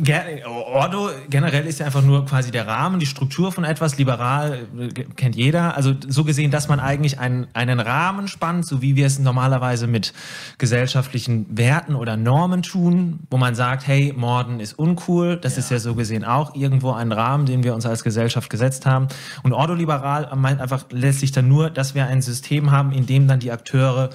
[0.47, 3.99] Ordo generell ist ja einfach nur quasi der Rahmen, die Struktur von etwas.
[3.99, 5.77] Liberal äh, kennt jeder.
[5.77, 9.85] Also so gesehen, dass man eigentlich einen, einen Rahmen spannt, so wie wir es normalerweise
[9.85, 10.13] mit
[10.57, 15.37] gesellschaftlichen Werten oder Normen tun, wo man sagt, hey, Morden ist uncool.
[15.37, 15.59] Das ja.
[15.59, 19.09] ist ja so gesehen auch irgendwo ein Rahmen, den wir uns als Gesellschaft gesetzt haben.
[19.43, 23.39] Und ordoliberal meint einfach letztlich dann nur, dass wir ein System haben, in dem dann
[23.39, 24.09] die Akteure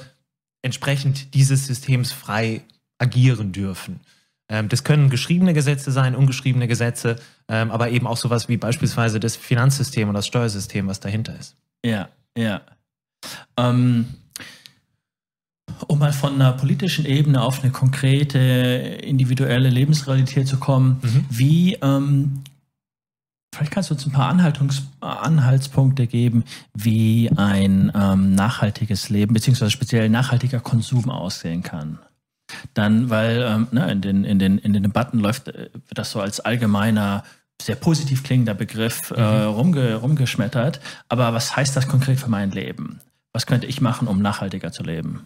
[0.65, 2.63] entsprechend dieses Systems frei
[2.99, 4.01] agieren dürfen.
[4.49, 7.17] Ähm, das können geschriebene Gesetze sein, ungeschriebene Gesetze,
[7.49, 11.57] ähm, aber eben auch sowas wie beispielsweise das Finanzsystem und das Steuersystem, was dahinter ist.
[11.85, 12.63] Ja, ja.
[13.57, 14.07] Ähm,
[15.87, 21.25] um mal von einer politischen Ebene auf eine konkrete, individuelle Lebensrealität zu kommen, mhm.
[21.31, 22.45] wie ähm,
[23.55, 24.29] Vielleicht kannst du uns ein paar
[25.01, 32.01] Anhaltspunkte geben, wie ein ähm, nachhaltiges Leben beziehungsweise speziell nachhaltiger Konsum aussehen kann.
[32.75, 36.21] Dann, weil ähm, ne, in, den, in, den, in den Debatten läuft äh, das so
[36.21, 37.23] als allgemeiner,
[37.63, 39.55] sehr positiv klingender Begriff äh, mhm.
[39.55, 40.81] rumge, rumgeschmettert.
[41.09, 43.01] Aber was heißt das konkret für mein Leben?
[43.33, 45.25] Was könnte ich machen, um nachhaltiger zu leben?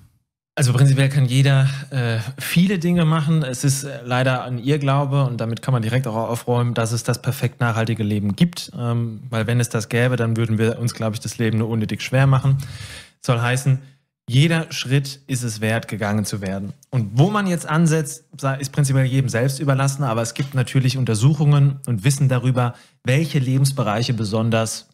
[0.59, 3.45] Also prinzipiell kann jeder äh, viele Dinge machen.
[3.45, 6.91] Es ist äh, leider an ihr Glaube und damit kann man direkt auch aufräumen, dass
[6.91, 8.73] es das perfekt nachhaltige Leben gibt.
[8.77, 11.69] Ähm, weil wenn es das gäbe, dann würden wir uns, glaube ich, das Leben nur
[11.69, 12.59] unnötig schwer machen.
[13.25, 13.79] Soll heißen,
[14.29, 16.73] jeder Schritt ist es wert, gegangen zu werden.
[16.91, 18.25] Und wo man jetzt ansetzt,
[18.59, 24.13] ist prinzipiell jedem selbst überlassen, aber es gibt natürlich Untersuchungen und Wissen darüber, welche Lebensbereiche
[24.13, 24.89] besonders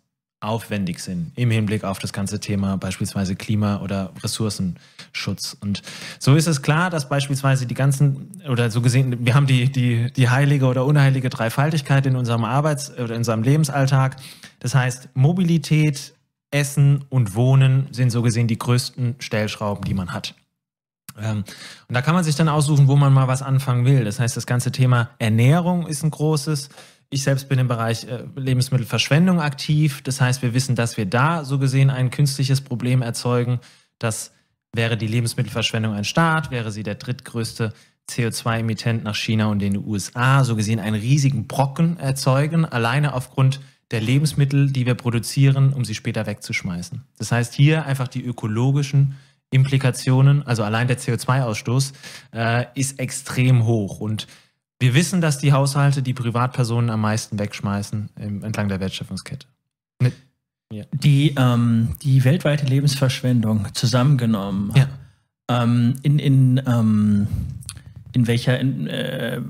[0.44, 5.56] aufwendig sind im Hinblick auf das ganze Thema beispielsweise Klima- oder Ressourcenschutz.
[5.60, 5.82] Und
[6.18, 10.12] so ist es klar, dass beispielsweise die ganzen, oder so gesehen, wir haben die, die,
[10.12, 14.16] die heilige oder unheilige Dreifaltigkeit in unserem Arbeits- oder in unserem Lebensalltag.
[14.60, 16.14] Das heißt, Mobilität,
[16.50, 20.34] Essen und Wohnen sind so gesehen die größten Stellschrauben, die man hat.
[21.20, 21.44] Ähm,
[21.88, 24.04] und da kann man sich dann aussuchen, wo man mal was anfangen will.
[24.04, 26.68] Das heißt, das ganze Thema Ernährung ist ein großes.
[27.10, 30.02] Ich selbst bin im Bereich äh, Lebensmittelverschwendung aktiv.
[30.02, 33.60] Das heißt, wir wissen, dass wir da so gesehen ein künstliches Problem erzeugen.
[33.98, 34.32] Das
[34.72, 37.72] wäre die Lebensmittelverschwendung ein Staat, wäre sie der drittgrößte
[38.10, 44.00] CO2-Emittent nach China und den USA, so gesehen einen riesigen Brocken erzeugen, alleine aufgrund der
[44.00, 47.02] Lebensmittel, die wir produzieren, um sie später wegzuschmeißen.
[47.18, 49.14] Das heißt, hier einfach die ökologischen
[49.50, 51.92] Implikationen, also allein der CO2-Ausstoß,
[52.32, 54.00] äh, ist extrem hoch.
[54.00, 54.26] Und
[54.84, 59.46] wir wissen, dass die Haushalte die Privatpersonen am meisten wegschmeißen im, entlang der Wertschöpfungskette.
[59.98, 60.12] Mit,
[60.70, 60.84] ja.
[60.92, 64.86] die, ähm, die weltweite Lebensverschwendung zusammengenommen, ja.
[65.48, 67.26] ähm, in, in, ähm,
[68.12, 69.40] in welcher, in, äh,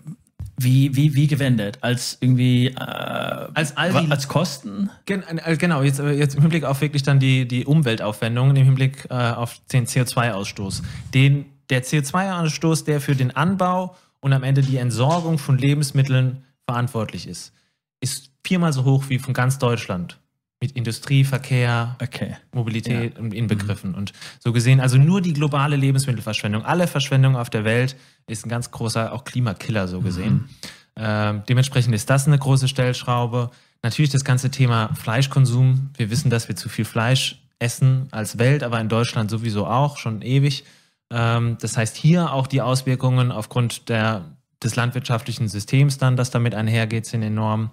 [0.56, 1.78] wie, wie, wie gewendet?
[1.80, 4.88] Als irgendwie äh, als, all die, als Kosten?
[5.04, 8.64] Gen, äh, genau, jetzt, äh, jetzt im Hinblick auf wirklich dann die, die Umweltaufwendungen, im
[8.66, 10.84] Hinblick äh, auf den CO2-Ausstoß.
[11.12, 17.28] Den, der CO2-Ausstoß, der für den Anbau und am Ende die Entsorgung von Lebensmitteln verantwortlich
[17.28, 17.52] ist,
[18.00, 20.18] ist viermal so hoch wie von ganz Deutschland.
[20.62, 22.36] Mit Industrie, Verkehr, okay.
[22.52, 23.22] Mobilität ja.
[23.22, 23.90] inbegriffen.
[23.90, 23.96] Mhm.
[23.96, 28.48] Und so gesehen, also nur die globale Lebensmittelverschwendung, alle Verschwendung auf der Welt ist ein
[28.48, 30.32] ganz großer auch Klimakiller, so gesehen.
[30.32, 30.48] Mhm.
[30.96, 33.50] Ähm, dementsprechend ist das eine große Stellschraube.
[33.82, 35.90] Natürlich das ganze Thema Fleischkonsum.
[35.98, 39.98] Wir wissen, dass wir zu viel Fleisch essen als Welt, aber in Deutschland sowieso auch
[39.98, 40.64] schon ewig.
[41.14, 44.24] Ähm, das heißt, hier auch die Auswirkungen aufgrund der,
[44.62, 47.70] des landwirtschaftlichen Systems dann, das damit einhergeht, sind enorm.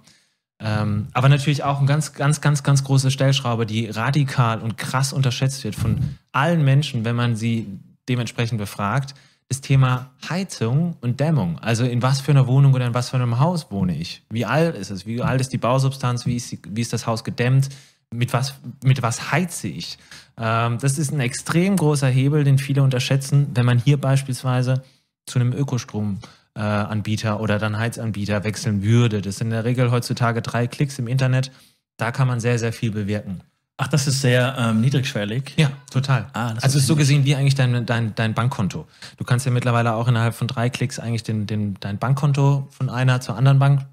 [0.60, 5.12] Ähm, aber natürlich auch eine ganz, ganz, ganz, ganz große Stellschraube, die radikal und krass
[5.12, 7.66] unterschätzt wird von allen Menschen, wenn man sie
[8.08, 9.14] dementsprechend befragt.
[9.48, 11.58] Das Thema Heizung und Dämmung.
[11.58, 14.22] Also in was für einer Wohnung oder in was für einem Haus wohne ich?
[14.30, 15.04] Wie alt ist es?
[15.04, 16.26] Wie alt ist die Bausubstanz?
[16.26, 17.68] Wie ist, die, wie ist das Haus gedämmt?
[18.12, 19.98] Mit was, mit was heize ich?
[20.38, 24.82] Ähm, das ist ein extrem großer Hebel, den viele unterschätzen, wenn man hier beispielsweise
[25.26, 29.22] zu einem Ökostromanbieter oder dann Heizanbieter wechseln würde.
[29.22, 31.50] Das sind in der Regel heutzutage drei Klicks im Internet.
[31.96, 33.42] Da kann man sehr, sehr viel bewirken.
[33.78, 35.54] Ach, das ist sehr ähm, niedrigschwellig.
[35.56, 36.26] Ja, total.
[36.34, 38.86] Ah, also ist so gesehen wie eigentlich dein, dein, dein Bankkonto.
[39.16, 42.90] Du kannst ja mittlerweile auch innerhalb von drei Klicks eigentlich den, den, dein Bankkonto von
[42.90, 43.86] einer zur anderen Bank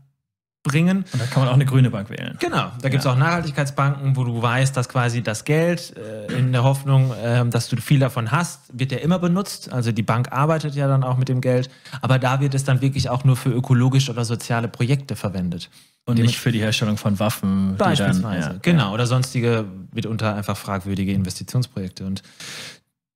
[0.64, 1.06] bringen.
[1.14, 2.36] Und da kann man auch eine grüne Bank wählen.
[2.40, 6.52] Genau, da gibt es auch Nachhaltigkeitsbanken, wo du weißt, dass quasi das Geld äh, in
[6.52, 9.72] der Hoffnung, äh, dass du viel davon hast, wird ja immer benutzt.
[9.72, 11.70] Also die Bank arbeitet ja dann auch mit dem Geld,
[12.02, 15.70] aber da wird es dann wirklich auch nur für ökologische oder soziale Projekte verwendet.
[16.06, 17.76] Und nicht für die Herstellung von Waffen.
[17.78, 18.94] Beispielsweise, dann, ja, genau.
[18.94, 22.04] Oder sonstige mitunter einfach fragwürdige Investitionsprojekte.
[22.04, 22.24] Und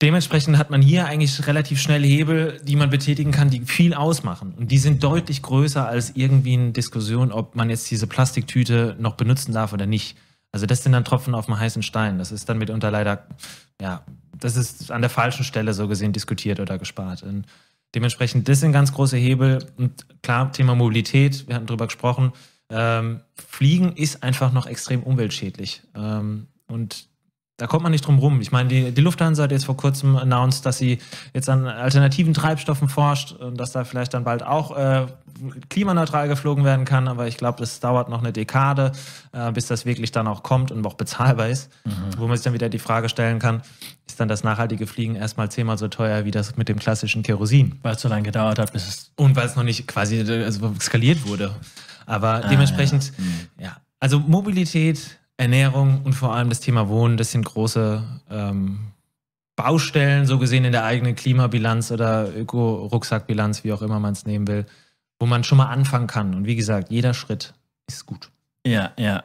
[0.04, 4.54] Dementsprechend hat man hier eigentlich relativ schnell Hebel, die man betätigen kann, die viel ausmachen.
[4.54, 9.14] Und die sind deutlich größer als irgendwie eine Diskussion, ob man jetzt diese Plastiktüte noch
[9.14, 10.18] benutzen darf oder nicht.
[10.52, 12.18] Also das sind dann Tropfen auf dem heißen Stein.
[12.18, 13.30] Das ist dann mitunter leider,
[13.80, 14.04] ja,
[14.38, 17.24] das ist an der falschen Stelle so gesehen diskutiert oder gespart.
[17.24, 17.46] Und
[17.96, 19.66] dementsprechend, das sind ganz große Hebel.
[19.78, 22.34] Und klar, Thema Mobilität, wir hatten drüber gesprochen.
[22.70, 25.82] Ähm, Fliegen ist einfach noch extrem umweltschädlich.
[25.96, 27.08] Ähm, und
[27.58, 28.42] da kommt man nicht drum rum.
[28.42, 30.98] Ich meine, die, die, Lufthansa hat jetzt vor kurzem announced, dass sie
[31.34, 35.06] jetzt an alternativen Treibstoffen forscht und dass da vielleicht dann bald auch äh,
[35.70, 37.08] klimaneutral geflogen werden kann.
[37.08, 38.92] Aber ich glaube, das dauert noch eine Dekade,
[39.34, 41.70] äh, bis das wirklich dann auch kommt und auch bezahlbar ist.
[41.86, 41.92] Mhm.
[42.18, 43.62] Wo man sich dann wieder die Frage stellen kann,
[44.08, 47.78] ist dann das nachhaltige Fliegen erstmal zehnmal so teuer wie das mit dem klassischen Kerosin?
[47.84, 49.12] Weil es so lange gedauert hat, bis es...
[49.16, 51.54] Und weil es noch nicht quasi also skaliert wurde.
[52.08, 53.24] Aber ah, dementsprechend, ja.
[53.24, 53.64] Mhm.
[53.64, 53.78] ja.
[54.00, 58.80] Also Mobilität Ernährung und vor allem das Thema Wohnen, das sind große ähm,
[59.56, 64.48] Baustellen, so gesehen in der eigenen Klimabilanz oder Öko-Rucksackbilanz, wie auch immer man es nehmen
[64.48, 64.66] will,
[65.20, 66.34] wo man schon mal anfangen kann.
[66.34, 67.54] Und wie gesagt, jeder Schritt
[67.88, 68.32] ist gut.
[68.66, 69.24] Ja, ja.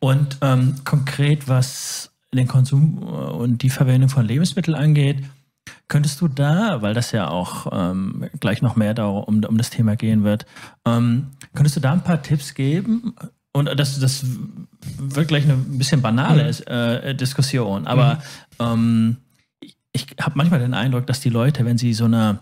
[0.00, 5.22] Und ähm, konkret, was den Konsum und die Verwendung von Lebensmitteln angeht,
[5.86, 9.96] könntest du da, weil das ja auch ähm, gleich noch mehr um, um das Thema
[9.96, 10.46] gehen wird,
[10.86, 13.14] ähm, könntest du da ein paar Tipps geben,
[13.52, 14.24] und das, das
[14.98, 16.72] wird gleich eine bisschen banale mhm.
[16.72, 18.20] äh, Diskussion, aber
[18.60, 18.66] mhm.
[18.66, 19.16] ähm,
[19.92, 22.40] ich, habe manchmal den Eindruck, dass die Leute, wenn sie so einer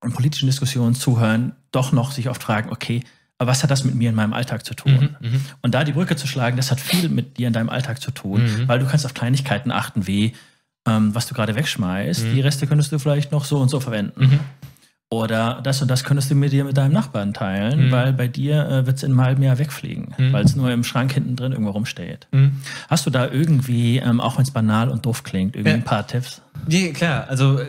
[0.00, 3.04] politischen Diskussion zuhören, doch noch sich oft fragen, okay,
[3.38, 5.16] aber was hat das mit mir in meinem Alltag zu tun?
[5.20, 5.40] Mhm, mhm.
[5.62, 8.10] und da die Brücke zu schlagen, das hat viel mit dir in deinem Alltag zu
[8.10, 8.68] tun, mhm.
[8.68, 10.34] weil du kannst auf Kleinigkeiten achten, wie
[10.86, 12.24] ähm, was du gerade wegschmeißt.
[12.24, 12.34] Mhm.
[12.34, 14.40] Die Reste könntest du vielleicht noch so und so verwenden.
[15.12, 17.90] Oder das und das könntest du mit dir mit deinem Nachbarn teilen, mhm.
[17.90, 20.32] weil bei dir äh, wird es in einem halben Jahr wegfliegen, mhm.
[20.32, 22.28] weil es nur im Schrank hinten drin irgendwo rumsteht.
[22.30, 22.60] Mhm.
[22.88, 25.76] Hast du da irgendwie, ähm, auch wenn es banal und doof klingt, irgendwie ja.
[25.76, 26.42] ein paar Tipps?
[26.68, 27.26] Ja, klar.
[27.28, 27.60] Also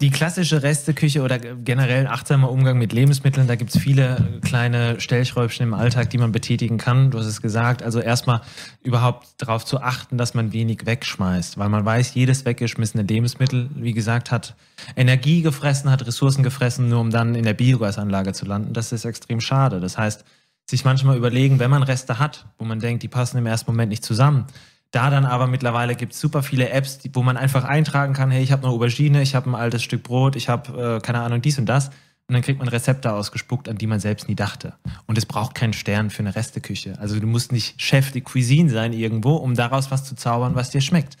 [0.00, 5.66] die klassische Resteküche oder generell achtsamer Umgang mit Lebensmitteln, da gibt es viele kleine Stellschräubchen
[5.66, 7.10] im Alltag, die man betätigen kann.
[7.10, 7.82] Du hast es gesagt.
[7.82, 8.40] Also erstmal
[8.82, 13.92] überhaupt darauf zu achten, dass man wenig wegschmeißt, weil man weiß, jedes weggeschmissene Lebensmittel, wie
[13.92, 14.54] gesagt, hat
[14.96, 18.72] Energie gefressen, hat Ressourcen gefressen, nur um dann in der Biogasanlage zu landen.
[18.72, 19.80] Das ist extrem schade.
[19.80, 20.24] Das heißt,
[20.68, 23.90] sich manchmal überlegen, wenn man Reste hat, wo man denkt, die passen im ersten Moment
[23.90, 24.46] nicht zusammen,
[24.90, 28.30] da dann aber mittlerweile gibt es super viele Apps, die, wo man einfach eintragen kann,
[28.30, 31.20] hey, ich habe eine Aubergine, ich habe ein altes Stück Brot, ich habe, äh, keine
[31.20, 31.90] Ahnung, dies und das.
[32.30, 34.74] Und dann kriegt man Rezepte ausgespuckt, an die man selbst nie dachte.
[35.06, 36.98] Und es braucht keinen Stern für eine Resteküche.
[36.98, 40.68] Also du musst nicht Chef de Cuisine sein irgendwo, um daraus was zu zaubern, was
[40.68, 41.16] dir schmeckt.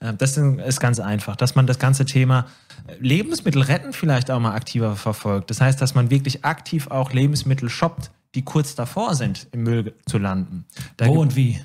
[0.00, 2.46] Äh, das ist ganz einfach, dass man das ganze Thema
[2.86, 5.50] äh, Lebensmittel retten vielleicht auch mal aktiver verfolgt.
[5.50, 9.94] Das heißt, dass man wirklich aktiv auch Lebensmittel shoppt, die kurz davor sind, im Müll
[10.06, 10.66] zu landen.
[10.96, 11.60] Da Wo und wie?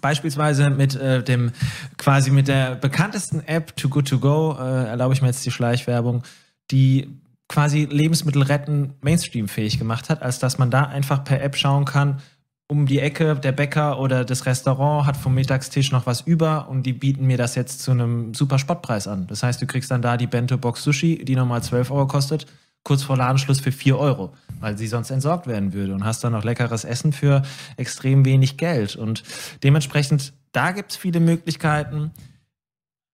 [0.00, 1.52] Beispielsweise mit äh, dem
[1.98, 5.50] quasi mit der bekanntesten App Too Good To Go äh, erlaube ich mir jetzt die
[5.50, 6.22] Schleichwerbung,
[6.70, 7.08] die
[7.48, 12.20] quasi Lebensmittel retten Mainstream-fähig gemacht hat, als dass man da einfach per App schauen kann,
[12.68, 16.84] um die Ecke, der Bäcker oder das Restaurant hat vom Mittagstisch noch was über und
[16.84, 19.26] die bieten mir das jetzt zu einem super Spottpreis an.
[19.26, 22.46] Das heißt, du kriegst dann da die Bento Box Sushi, die nochmal 12 Euro kostet
[22.84, 26.32] kurz vor Ladenschluss für 4 Euro, weil sie sonst entsorgt werden würde und hast dann
[26.32, 27.42] noch leckeres Essen für
[27.76, 28.96] extrem wenig Geld.
[28.96, 29.22] Und
[29.62, 32.10] dementsprechend, da gibt es viele Möglichkeiten.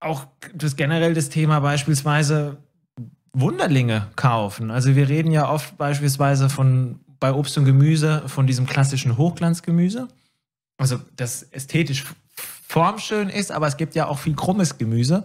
[0.01, 2.59] Auch das generell das Thema beispielsweise
[3.33, 4.71] Wunderlinge kaufen.
[4.71, 10.09] Also wir reden ja oft beispielsweise von bei Obst und Gemüse von diesem klassischen Hochglanzgemüse.
[10.77, 12.05] Also das ästhetisch
[12.69, 15.25] formschön ist, aber es gibt ja auch viel krummes Gemüse,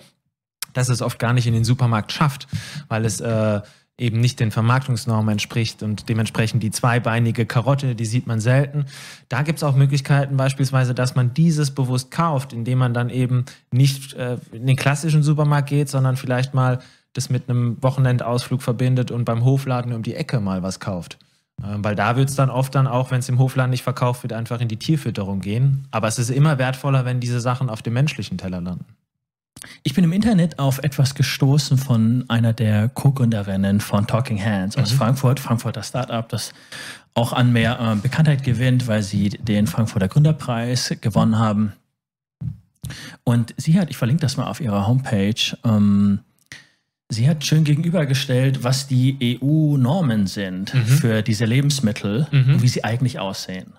[0.74, 2.48] das es oft gar nicht in den Supermarkt schafft,
[2.88, 3.62] weil es äh,
[3.98, 8.86] eben nicht den Vermarktungsnormen entspricht und dementsprechend die zweibeinige Karotte, die sieht man selten.
[9.30, 13.46] Da gibt es auch Möglichkeiten beispielsweise, dass man dieses bewusst kauft, indem man dann eben
[13.72, 16.80] nicht äh, in den klassischen Supermarkt geht, sondern vielleicht mal
[17.14, 21.20] das mit einem Wochenendausflug verbindet und beim Hofladen um die Ecke mal was kauft.
[21.62, 24.24] Äh, weil da wird es dann oft dann auch, wenn es im Hofladen nicht verkauft
[24.24, 25.88] wird, einfach in die Tierfütterung gehen.
[25.92, 28.86] Aber es ist immer wertvoller, wenn diese Sachen auf dem menschlichen Teller landen.
[29.84, 34.92] Ich bin im Internet auf etwas gestoßen von einer der Co-Gründerinnen von Talking Hands aus
[34.92, 34.98] mhm.
[34.98, 36.54] Frankfurt, Frankfurter Startup, das
[37.14, 41.74] auch an mehr äh, Bekanntheit gewinnt, weil sie den Frankfurter Gründerpreis gewonnen haben.
[43.24, 46.20] Und sie hat, ich verlinke das mal auf ihrer Homepage, ähm,
[47.10, 50.86] sie hat schön gegenübergestellt, was die EU-Normen sind mhm.
[50.86, 52.56] für diese Lebensmittel mhm.
[52.56, 53.74] und wie sie eigentlich aussehen.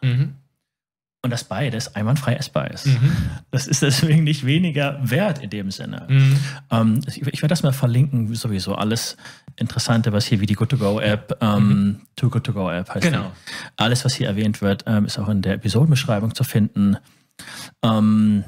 [1.25, 2.87] Und das beides einwandfrei essbar ist.
[2.87, 3.17] Mhm.
[3.51, 6.05] Das ist deswegen nicht weniger wert in dem Sinne.
[6.07, 6.37] Mhm.
[6.71, 9.17] Ähm, ich, ich werde das mal verlinken, sowieso alles
[9.57, 12.01] Interessante, was hier wie die Good-to-Go-App, ähm, mhm.
[12.15, 13.07] Too Good-to-Go-App heißt.
[13.07, 13.33] Genau.
[13.33, 13.53] Die.
[13.77, 16.99] Alles, was hier erwähnt wird, ähm, ist auch in der Episodenbeschreibung zu finden.
[17.83, 18.45] Ähm,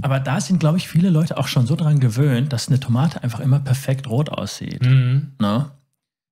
[0.00, 3.24] aber da sind, glaube ich, viele Leute auch schon so dran gewöhnt, dass eine Tomate
[3.24, 4.84] einfach immer perfekt rot aussieht.
[4.84, 5.32] Mhm.
[5.40, 5.72] Ne?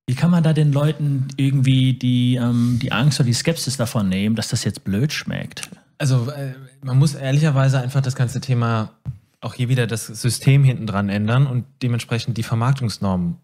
[0.06, 4.08] Wie kann man da den Leuten irgendwie die, ähm, die Angst oder die Skepsis davon
[4.08, 5.68] nehmen, dass das jetzt blöd schmeckt?
[5.98, 8.92] Also äh, man muss ehrlicherweise einfach das ganze Thema
[9.40, 13.36] auch hier wieder das System hinten dran ändern und dementsprechend die Vermarktungsnormen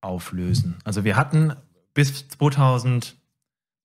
[0.00, 0.76] auflösen.
[0.84, 1.52] Also wir hatten
[1.94, 3.16] bis 2000,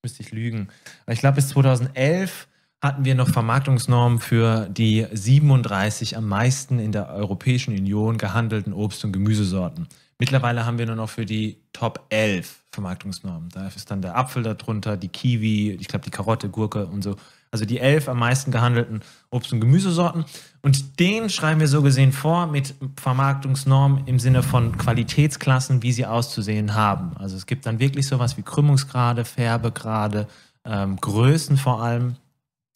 [0.04, 0.70] müsste ich lügen,
[1.08, 2.48] ich glaube bis 2011
[2.82, 9.04] hatten wir noch Vermarktungsnormen für die 37 am meisten in der Europäischen Union gehandelten Obst-
[9.06, 9.88] und Gemüsesorten.
[10.18, 13.50] Mittlerweile haben wir nur noch für die Top 11 Vermarktungsnormen.
[13.50, 17.18] Da ist dann der Apfel darunter, die Kiwi, ich glaube die Karotte, Gurke und so.
[17.52, 20.26] Also die elf am meisten gehandelten Obst- und Gemüsesorten.
[20.62, 26.06] Und den schreiben wir so gesehen vor mit Vermarktungsnormen im Sinne von Qualitätsklassen, wie sie
[26.06, 27.16] auszusehen haben.
[27.18, 30.28] Also es gibt dann wirklich sowas wie Krümmungsgrade, Färbegrade,
[30.66, 32.16] ähm, Größen vor allem.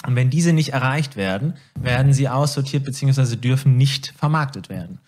[0.05, 3.35] Und wenn diese nicht erreicht werden, werden sie aussortiert bzw.
[3.35, 4.99] dürfen nicht vermarktet werden.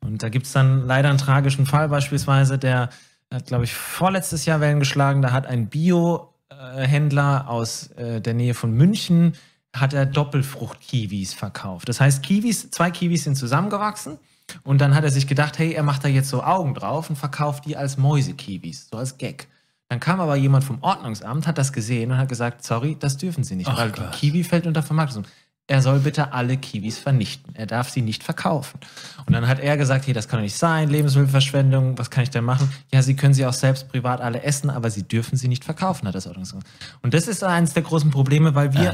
[0.00, 2.90] Und da gibt es dann leider einen tragischen Fall beispielsweise, der
[3.32, 5.22] hat, glaube ich, vorletztes Jahr Wellen geschlagen.
[5.22, 9.34] Da hat ein Bio-Händler aus äh, der Nähe von München
[9.74, 11.88] hat er Doppelfrucht-Kiwis verkauft.
[11.88, 14.18] Das heißt, Kiwis, zwei Kiwis sind zusammengewachsen
[14.64, 17.16] und dann hat er sich gedacht, hey, er macht da jetzt so Augen drauf und
[17.16, 19.46] verkauft die als Mäuse-Kiwis, so als Gag.
[19.88, 23.44] Dann kam aber jemand vom Ordnungsamt, hat das gesehen und hat gesagt, sorry, das dürfen
[23.44, 24.14] Sie nicht, Ach weil Gott.
[24.14, 25.24] die Kiwi fällt unter Vermarktung.
[25.70, 27.54] Er soll bitte alle Kiwis vernichten.
[27.54, 28.80] Er darf sie nicht verkaufen.
[29.24, 32.30] Und dann hat er gesagt, hey, das kann doch nicht sein, Lebensmittelverschwendung, was kann ich
[32.30, 32.68] denn machen?
[32.92, 36.08] Ja, Sie können sie auch selbst privat alle essen, aber Sie dürfen sie nicht verkaufen,
[36.08, 36.64] hat das Ordnungsamt.
[37.02, 38.90] Und das ist eines der großen Probleme, weil wir Ja,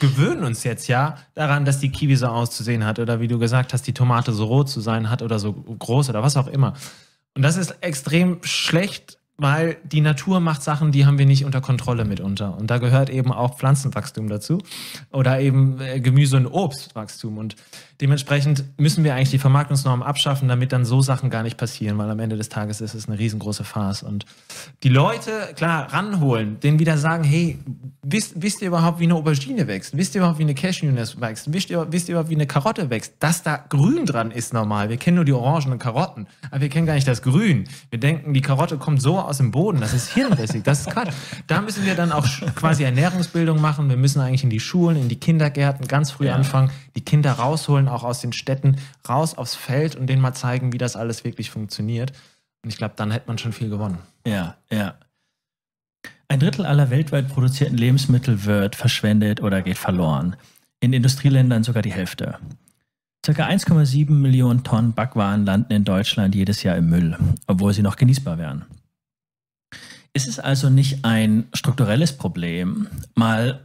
[0.00, 3.72] gewöhnen uns jetzt ja daran, dass die Kiwi so auszusehen hat oder wie du gesagt
[3.72, 6.74] hast, die Tomate so rot zu sein hat oder so groß oder was auch immer.
[7.36, 11.60] Und das ist extrem schlecht, weil die Natur macht Sachen, die haben wir nicht unter
[11.60, 12.58] Kontrolle mitunter.
[12.58, 14.58] Und da gehört eben auch Pflanzenwachstum dazu
[15.12, 17.38] oder eben äh, Gemüse- und Obstwachstum.
[17.38, 17.54] Und
[18.00, 22.10] dementsprechend müssen wir eigentlich die Vermarktungsnormen abschaffen, damit dann so Sachen gar nicht passieren, weil
[22.10, 24.02] am Ende des Tages ist es eine riesengroße Farce.
[24.02, 24.24] Und
[24.82, 27.58] die Leute, klar, ranholen, denen wieder sagen, hey,
[28.02, 29.96] wisst, wisst ihr überhaupt, wie eine Aubergine wächst?
[29.96, 31.52] Wisst ihr überhaupt, wie eine Cashewnuss wächst?
[31.52, 33.14] Wisst ihr, wisst ihr überhaupt, wie eine Karotte wächst?
[33.18, 34.88] Dass da Grün dran ist normal.
[34.88, 37.64] Wir kennen nur die orangenen Karotten, aber wir kennen gar nicht das Grün.
[37.90, 39.80] Wir denken, die Karotte kommt so aus dem Boden.
[39.80, 40.62] Das ist hirnrissig.
[40.64, 41.12] Das ist Quatsch.
[41.46, 43.88] Da müssen wir dann auch quasi Ernährungsbildung machen.
[43.88, 46.34] Wir müssen eigentlich in die Schulen, in die Kindergärten ganz früh Ja.
[46.34, 48.76] anfangen, die Kinder rausholen, auch aus den Städten,
[49.08, 52.12] raus aufs Feld und denen mal zeigen, wie das alles wirklich funktioniert.
[52.62, 53.98] Und ich glaube, dann hätte man schon viel gewonnen.
[54.26, 54.94] Ja, ja.
[56.28, 60.36] Ein Drittel aller weltweit produzierten Lebensmittel wird verschwendet oder geht verloren.
[60.80, 62.38] In Industrieländern sogar die Hälfte.
[63.24, 67.96] Circa 1,7 Millionen Tonnen Backwaren landen in Deutschland jedes Jahr im Müll, obwohl sie noch
[67.96, 68.64] genießbar wären.
[70.12, 73.60] Ist es also nicht ein strukturelles Problem, mal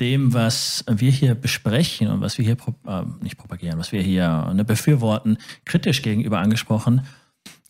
[0.00, 4.00] dem, was wir hier besprechen und was wir hier pro- äh, nicht propagieren, was wir
[4.02, 7.02] hier ne, befürworten, kritisch gegenüber angesprochen,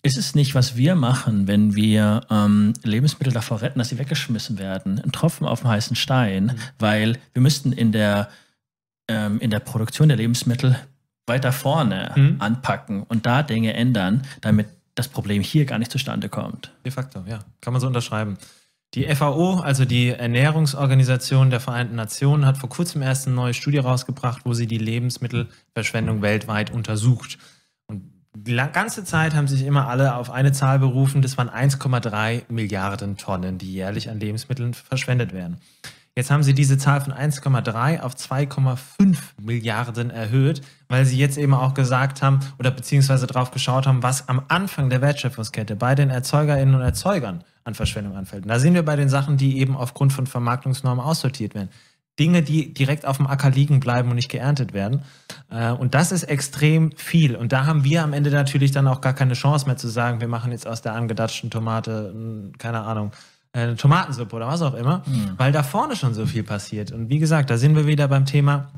[0.03, 4.59] ist es nicht, was wir machen, wenn wir ähm, Lebensmittel davor retten, dass sie weggeschmissen
[4.59, 5.01] werden?
[5.01, 8.29] Ein Tropfen auf dem heißen Stein, weil wir müssten in der,
[9.09, 10.79] ähm, in der Produktion der Lebensmittel
[11.27, 12.37] weiter vorne Mhm.
[12.39, 16.73] anpacken und da Dinge ändern, damit das Problem hier gar nicht zustande kommt.
[16.85, 17.41] De facto, ja.
[17.61, 18.37] Kann man so unterschreiben.
[18.95, 23.79] Die FAO, also die Ernährungsorganisation der Vereinten Nationen, hat vor kurzem erst eine neue Studie
[23.79, 27.39] rausgebracht, wo sie die Lebensmittelverschwendung weltweit untersucht.
[27.87, 32.45] Und die ganze Zeit haben sich immer alle auf eine Zahl berufen, das waren 1,3
[32.49, 35.59] Milliarden Tonnen, die jährlich an Lebensmitteln verschwendet werden.
[36.19, 41.55] Jetzt haben sie diese Zahl von 1,3 auf 2,5 Milliarden erhöht, weil sie jetzt eben
[41.55, 46.11] auch gesagt haben oder beziehungsweise drauf geschaut haben, was am Anfang der Wertschöpfungskette bei den
[46.11, 48.43] ErzeugerInnen und Erzeugern an Verschwendung anfällt.
[48.43, 51.69] Und da sind wir bei den Sachen, die eben aufgrund von Vermarktungsnormen aussortiert werden.
[52.19, 55.03] Dinge, die direkt auf dem Acker liegen bleiben und nicht geerntet werden.
[55.53, 57.37] Äh, Und das ist extrem viel.
[57.37, 60.21] Und da haben wir am Ende natürlich dann auch gar keine Chance mehr zu sagen,
[60.21, 63.13] wir machen jetzt aus der angedatschten Tomate, mh, keine Ahnung,
[63.53, 65.03] äh, Tomatensuppe oder was auch immer,
[65.37, 66.93] weil da vorne schon so viel passiert.
[66.93, 68.71] Und wie gesagt, da sind wir wieder beim Thema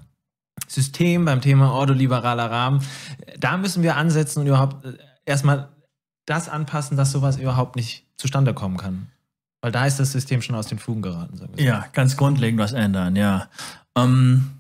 [0.69, 2.83] System, beim Thema ordoliberaler Rahmen.
[3.39, 4.93] Da müssen wir ansetzen und überhaupt äh,
[5.25, 5.69] erstmal
[6.27, 9.09] das anpassen, dass sowas überhaupt nicht zustande kommen kann.
[9.63, 11.37] Weil da ist das System schon aus den Fugen geraten.
[11.37, 11.47] So.
[11.57, 13.49] Ja, ganz grundlegend was ändern, ja.
[13.97, 14.51] Ähm,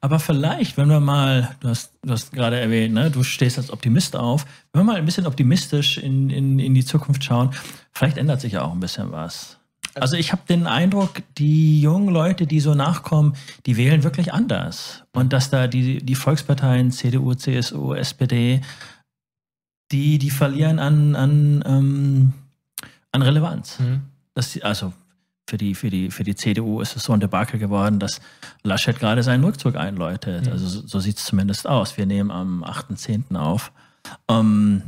[0.00, 3.70] aber vielleicht, wenn wir mal, du hast, du hast gerade erwähnt, ne, du stehst als
[3.70, 7.50] Optimist auf, wenn wir mal ein bisschen optimistisch in, in, in die Zukunft schauen,
[7.92, 9.55] vielleicht ändert sich ja auch ein bisschen was.
[10.00, 15.04] Also ich habe den Eindruck, die jungen Leute, die so nachkommen, die wählen wirklich anders.
[15.12, 18.60] Und dass da die, die Volksparteien, CDU, CSU, SPD,
[19.92, 22.32] die, die verlieren an, an, ähm,
[23.12, 23.78] an Relevanz.
[23.78, 24.02] Mhm.
[24.34, 24.92] Das, also
[25.48, 28.20] für die, für, die, für die CDU ist es so ein Debakel geworden, dass
[28.64, 30.46] Laschet gerade seinen Rückzug einläutet.
[30.46, 30.52] Mhm.
[30.52, 31.96] Also so, so sieht es zumindest aus.
[31.96, 33.36] Wir nehmen am 8.10.
[33.36, 33.72] auf.
[34.28, 34.82] Ähm,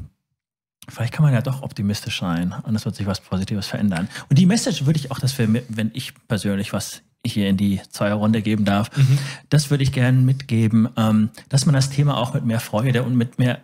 [0.89, 4.09] vielleicht kann man ja doch optimistisch sein und es wird sich was Positives verändern.
[4.29, 7.81] Und die Message würde ich auch, dass wir, wenn ich persönlich was hier in die
[7.91, 8.97] Zweierrunde geben darf.
[8.97, 9.19] Mhm.
[9.49, 13.17] Das würde ich gerne mitgeben, ähm, dass man das Thema auch mit mehr Freude und
[13.17, 13.61] mit mehr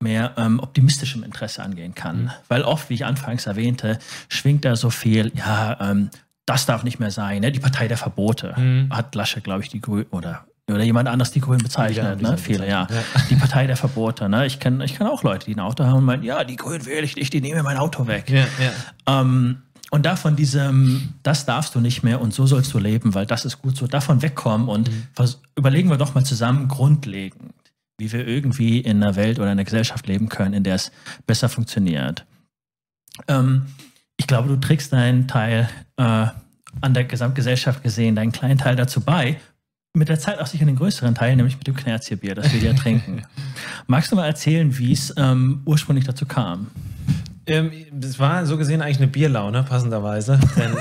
[0.00, 2.24] mehr ähm, optimistischem Interesse angehen kann.
[2.24, 2.30] Mhm.
[2.48, 6.10] Weil oft, wie ich anfangs erwähnte, schwingt da so viel, ja, ähm,
[6.44, 7.52] das darf nicht mehr sein, ne?
[7.52, 8.54] die Partei der Verbote.
[8.58, 8.88] Mhm.
[8.90, 12.38] Hat Lasche, glaube ich, die Grünen oder oder jemand anders die Grünen bezeichnet, ja, ne?
[12.38, 12.86] Viele, ja.
[12.88, 13.22] ja.
[13.28, 14.46] Die Partei der Verbote, ne?
[14.46, 16.86] Ich kenne ich kenn auch Leute, die ein Auto haben und meinen, ja, die Grünen
[16.86, 18.30] wähle ich nicht, die nehmen mein Auto weg.
[18.30, 19.20] Ja, ja.
[19.20, 23.26] Ähm, und davon diesem, das darfst du nicht mehr und so sollst du leben, weil
[23.26, 25.34] das ist gut so, davon wegkommen und mhm.
[25.54, 27.52] überlegen wir doch mal zusammen grundlegend,
[27.98, 30.92] wie wir irgendwie in einer Welt oder in einer Gesellschaft leben können, in der es
[31.26, 32.24] besser funktioniert.
[33.28, 33.66] Ähm,
[34.16, 36.26] ich glaube, du trägst deinen Teil äh,
[36.80, 39.38] an der Gesamtgesellschaft gesehen, deinen kleinen Teil dazu bei,
[39.94, 42.74] mit der Zeit auch sicher den größeren Teil, nämlich mit dem Knerzierbier, das wir hier
[42.74, 43.24] trinken.
[43.86, 46.68] Magst du mal erzählen, wie es ähm, ursprünglich dazu kam?
[47.46, 50.40] Ähm, das war so gesehen eigentlich eine Bierlaune, passenderweise.
[50.56, 50.76] Denn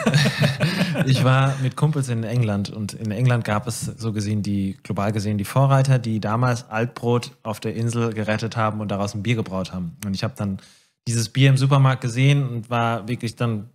[1.08, 5.12] ich war mit Kumpels in England und in England gab es so gesehen die, global
[5.12, 9.36] gesehen, die Vorreiter, die damals Altbrot auf der Insel gerettet haben und daraus ein Bier
[9.36, 9.98] gebraut haben.
[10.06, 10.60] Und ich habe dann
[11.06, 13.70] dieses Bier im Supermarkt gesehen und war wirklich dann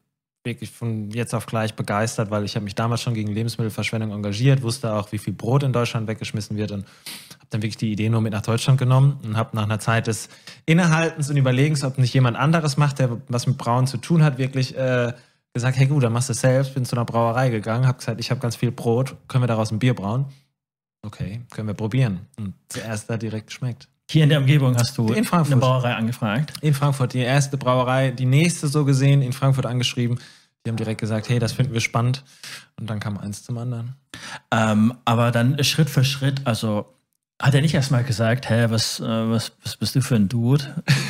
[0.47, 4.63] wirklich von jetzt auf gleich begeistert, weil ich habe mich damals schon gegen Lebensmittelverschwendung engagiert,
[4.63, 6.87] wusste auch, wie viel Brot in Deutschland weggeschmissen wird und
[7.35, 10.07] habe dann wirklich die Idee nur mit nach Deutschland genommen und habe nach einer Zeit
[10.07, 10.31] des
[10.65, 14.39] Innehaltens und Überlegens, ob nicht jemand anderes macht, der was mit Brauen zu tun hat,
[14.39, 15.13] wirklich äh,
[15.53, 18.21] gesagt, hey gut, dann machst du es selbst, bin zu einer Brauerei gegangen, habe gesagt,
[18.21, 20.27] ich habe ganz viel Brot, können wir daraus ein Bier brauen?
[21.03, 22.27] Okay, können wir probieren.
[22.39, 23.89] Und zuerst da direkt geschmeckt.
[24.09, 26.53] Hier in der Umgebung hast du eine Brauerei angefragt?
[26.61, 30.21] In Frankfurt, die erste Brauerei, die nächste so gesehen, in Frankfurt angeschrieben.
[30.65, 32.23] Die haben direkt gesagt, hey, das finden wir spannend.
[32.79, 33.95] Und dann kam eins zum anderen.
[34.53, 36.87] Ähm, aber dann Schritt für Schritt, also
[37.43, 40.65] hat er nicht erstmal gesagt, hä, was, äh, was, was bist du für ein Dude?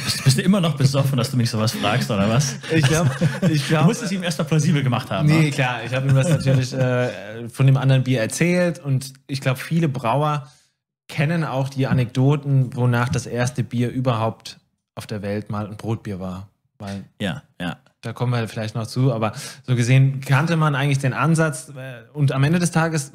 [0.04, 2.56] Bist, bist, du immer noch besoffen, dass du mich sowas fragst, oder was?
[2.72, 3.10] Ich glaube,
[3.50, 5.28] ich glaub, du musst es ihm erstmal plausibel gemacht haben.
[5.28, 5.50] Nee, ne?
[5.50, 9.60] klar, ich habe ihm das natürlich äh, von dem anderen Bier erzählt und ich glaube,
[9.60, 10.50] viele Brauer
[11.08, 14.58] kennen auch die Anekdoten, wonach das erste Bier überhaupt
[14.94, 16.48] auf der Welt mal ein Brotbier war.
[16.78, 17.76] Weil ja, ja.
[18.02, 19.32] Da kommen wir vielleicht noch zu, aber
[19.64, 23.12] so gesehen kannte man eigentlich den Ansatz äh, und am Ende des Tages,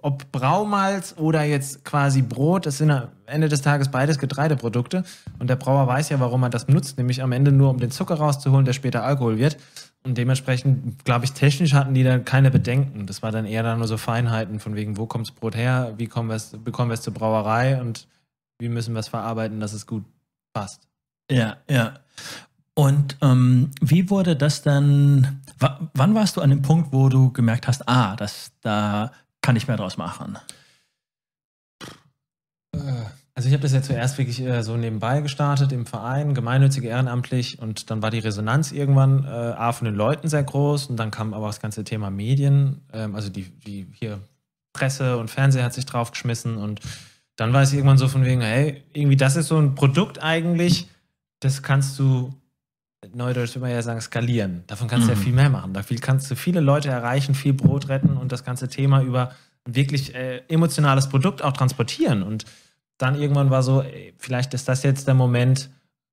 [0.00, 5.04] ob Braumalz oder jetzt quasi Brot, das sind am Ende des Tages beides Getreideprodukte
[5.38, 7.92] und der Brauer weiß ja, warum er das benutzt, nämlich am Ende nur um den
[7.92, 9.58] Zucker rauszuholen, der später Alkohol wird.
[10.04, 13.06] Und dementsprechend, glaube ich, technisch hatten die dann keine Bedenken.
[13.06, 15.94] Das war dann eher dann nur so Feinheiten von wegen, wo kommt das Brot her,
[15.96, 18.08] wie kommen bekommen wir es zur Brauerei und
[18.58, 20.04] wie müssen wir es verarbeiten, dass es gut
[20.52, 20.88] passt.
[21.30, 22.00] Ja, ja.
[22.74, 25.40] Und ähm, wie wurde das dann,
[25.94, 29.68] wann warst du an dem Punkt, wo du gemerkt hast, ah, das, da kann ich
[29.68, 30.38] mehr draus machen?
[32.74, 36.84] Äh also ich habe das ja zuerst wirklich äh, so nebenbei gestartet im Verein, gemeinnützig,
[36.84, 40.96] ehrenamtlich und dann war die Resonanz irgendwann äh, A von den Leuten sehr groß und
[40.96, 44.20] dann kam aber das ganze Thema Medien, ähm, also die, die hier
[44.72, 46.80] Presse und Fernseher hat sich draufgeschmissen und
[47.36, 50.88] dann war es irgendwann so von wegen, hey, irgendwie das ist so ein Produkt eigentlich,
[51.40, 52.34] das kannst du,
[53.14, 54.64] neudeutsch würde man ja sagen, skalieren.
[54.66, 55.22] Davon kannst du ja mhm.
[55.22, 55.72] viel mehr machen.
[55.72, 59.32] Da kannst du viele Leute erreichen, viel Brot retten und das ganze Thema über
[59.64, 62.44] ein wirklich äh, emotionales Produkt auch transportieren und
[63.02, 65.70] dann irgendwann war so, ey, vielleicht ist das jetzt der Moment,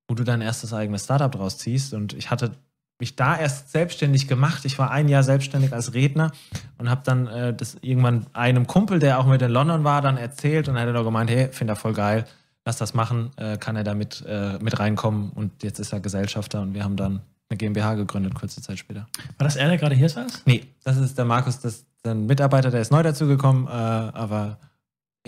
[0.07, 1.93] wo du dein erstes eigenes Startup draus ziehst.
[1.93, 2.51] Und ich hatte
[2.99, 4.65] mich da erst selbstständig gemacht.
[4.65, 6.31] Ich war ein Jahr selbstständig als Redner
[6.77, 10.17] und habe dann äh, das irgendwann einem Kumpel, der auch mit in London war, dann
[10.17, 12.25] erzählt und er hat dann gemeint, hey, finde er voll geil,
[12.65, 16.01] lass das machen, äh, kann er da mit, äh, mit reinkommen und jetzt ist er
[16.01, 19.07] Gesellschafter und wir haben dann eine GmbH gegründet, kurze Zeit später.
[19.37, 20.43] War das er, der gerade hier saß?
[20.45, 24.57] Nee, das ist der Markus, das ist ein Mitarbeiter, der ist neu dazugekommen, äh, aber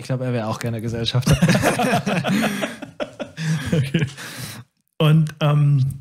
[0.02, 1.36] ich glaube, er wäre auch gerne Gesellschafter.
[3.72, 4.04] okay.
[4.98, 6.00] Und ähm,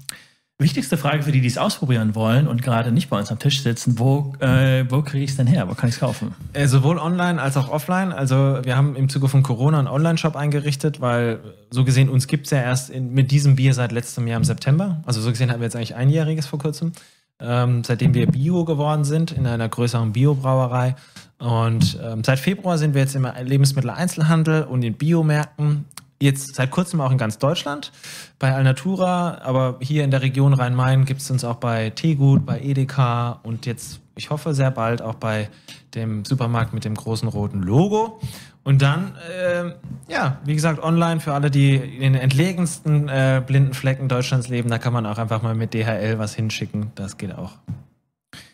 [0.58, 3.62] wichtigste Frage für die, die es ausprobieren wollen und gerade nicht bei uns am Tisch
[3.62, 5.70] sitzen, wo, äh, wo kriege ich es denn her?
[5.70, 6.34] Wo kann ich es kaufen?
[6.54, 8.12] Äh, sowohl online als auch offline.
[8.12, 11.39] Also wir haben im Zuge von Corona einen Online-Shop eingerichtet, weil
[11.70, 14.45] so gesehen uns gibt es ja erst in, mit diesem Bier seit letztem Jahr im
[14.45, 15.04] September.
[15.06, 16.91] Also so gesehen hatten wir jetzt eigentlich einjähriges vor kurzem.
[17.39, 20.95] Ähm, seitdem wir Bio geworden sind in einer größeren Biobrauerei.
[21.42, 25.86] Und ähm, seit Februar sind wir jetzt im Lebensmitteleinzelhandel und in Biomärkten.
[26.22, 27.92] Jetzt seit kurzem auch in ganz Deutschland
[28.38, 32.62] bei Alnatura, aber hier in der Region Rhein-Main gibt es uns auch bei Teegut, bei
[32.62, 35.50] Edeka und jetzt, ich hoffe, sehr bald auch bei
[35.96, 38.20] dem Supermarkt mit dem großen roten Logo.
[38.64, 39.72] Und dann, äh,
[40.08, 44.70] ja, wie gesagt, online für alle, die in den entlegensten äh, blinden Flecken Deutschlands leben,
[44.70, 46.92] da kann man auch einfach mal mit DHL was hinschicken.
[46.94, 47.54] Das geht auch.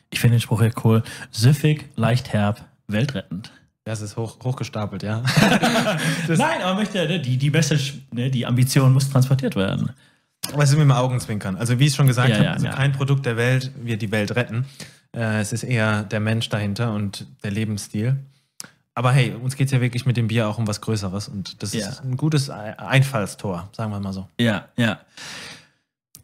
[0.09, 1.03] Ich finde den Spruch ja cool.
[1.31, 3.51] Süffig, leicht herb, weltrettend.
[3.83, 5.23] Das ist hoch, hochgestapelt, ja.
[6.27, 9.91] Nein, aber möchte, ne, die, die Message, ne, die Ambition muss transportiert werden.
[10.51, 11.55] Aber es ist mit dem Augenzwinkern.
[11.55, 12.73] Also wie ich schon gesagt ja, habe, ja, also ja.
[12.73, 14.65] kein Produkt der Welt wird die Welt retten.
[15.15, 18.17] Äh, es ist eher der Mensch dahinter und der Lebensstil.
[18.93, 21.61] Aber hey, uns geht es ja wirklich mit dem Bier auch um was Größeres und
[21.61, 24.27] das ist ein gutes Einfallstor, sagen wir mal so.
[24.39, 24.99] Ja, ja.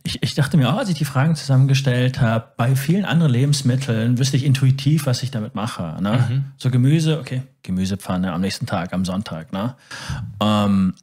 [0.06, 4.18] Ich, ich dachte mir auch, als ich die Fragen zusammengestellt habe, bei vielen anderen Lebensmitteln
[4.18, 5.98] wüsste ich intuitiv, was ich damit mache.
[6.02, 6.26] Ne?
[6.30, 6.46] Mhm.
[6.58, 9.54] So Gemüse, okay, Gemüsepfanne am nächsten Tag, am Sonntag.
[9.54, 9.76] Ne?
[10.42, 10.94] Ähm,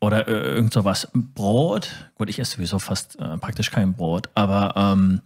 [0.00, 1.08] oder äh, irgend sowas.
[1.12, 5.20] Brot, gut, ich esse sowieso fast äh, praktisch kein Brot, aber ähm,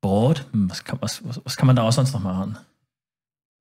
[0.00, 2.56] Brot, hm, was kann, was, was, was kann man daraus sonst noch machen?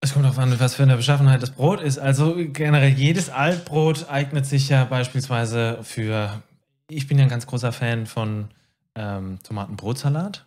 [0.01, 1.97] Es kommt darauf an, was für eine Beschaffenheit das Brot ist.
[1.97, 6.41] Also generell jedes Altbrot eignet sich ja beispielsweise für.
[6.89, 8.47] Ich bin ja ein ganz großer Fan von
[8.95, 10.45] ähm, Tomatenbrotsalat.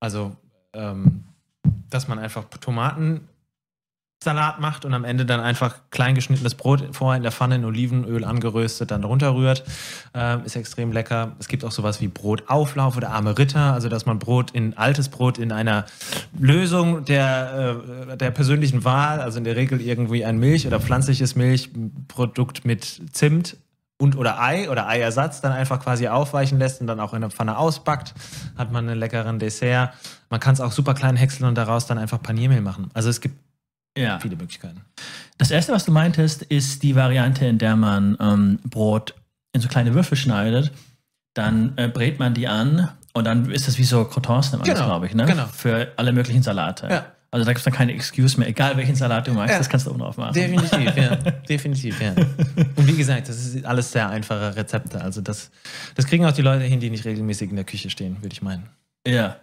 [0.00, 0.36] Also,
[0.72, 1.24] ähm,
[1.90, 3.28] dass man einfach Tomatensalat
[4.60, 8.24] macht und am Ende dann einfach klein geschnittenes Brot vorher in der Pfanne in Olivenöl
[8.24, 9.64] angeröstet, dann runterrührt.
[10.14, 11.36] Ähm, ist extrem lecker.
[11.38, 15.08] Es gibt auch sowas wie Brotauflauf oder arme Ritter, also dass man Brot in altes
[15.08, 15.84] Brot in einer
[16.38, 17.76] Lösung der,
[18.08, 23.02] äh, der persönlichen Wahl, also in der Regel irgendwie ein Milch- oder pflanzliches Milchprodukt mit
[23.12, 23.56] Zimt
[24.00, 27.30] und oder Ei oder Eiersatz dann einfach quasi aufweichen lässt und dann auch in der
[27.30, 28.14] Pfanne ausbackt,
[28.56, 29.90] hat man einen leckeren Dessert.
[30.30, 32.90] Man kann es auch super klein häckseln und daraus dann einfach Paniermehl machen.
[32.94, 33.36] Also es gibt
[33.96, 34.18] Ja.
[34.20, 34.80] viele Möglichkeiten.
[35.38, 39.14] Das erste, was du meintest, ist die Variante, in der man ähm, Brot
[39.52, 40.72] in so kleine Würfel schneidet.
[41.34, 45.06] Dann äh, brät man die an und dann ist das wie so das, Genau, glaube
[45.06, 45.24] ich, ne?
[45.26, 45.46] genau.
[45.46, 46.88] Für alle möglichen Salate.
[46.88, 47.04] Ja.
[47.32, 49.58] Also da gibt es dann keine Excuse mehr, egal welchen Salat du magst, Ja.
[49.58, 50.32] das kannst du oben drauf machen.
[50.34, 51.14] Definitiv, ja.
[51.48, 52.12] Definitiv, ja.
[52.76, 55.00] Und wie gesagt, das ist alles sehr einfache Rezepte.
[55.00, 55.50] Also das,
[55.94, 58.42] das kriegen auch die Leute hin, die nicht regelmäßig in der Küche stehen, würde ich
[58.42, 58.68] meinen.
[59.06, 59.36] Ja.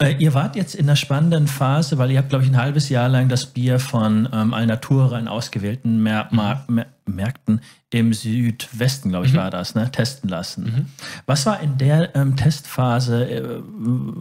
[0.00, 2.88] Äh, ihr wart jetzt in einer spannenden Phase, weil ihr habt, glaube ich, ein halbes
[2.88, 9.08] Jahr lang das Bier von ähm, Alnatura in ausgewählten Mer Mar Mer Märkten im Südwesten,
[9.08, 9.90] glaube ich, war das, ne?
[9.90, 10.92] testen lassen.
[11.24, 13.24] Was war in der ähm, Testphase?
[13.24, 13.62] Äh,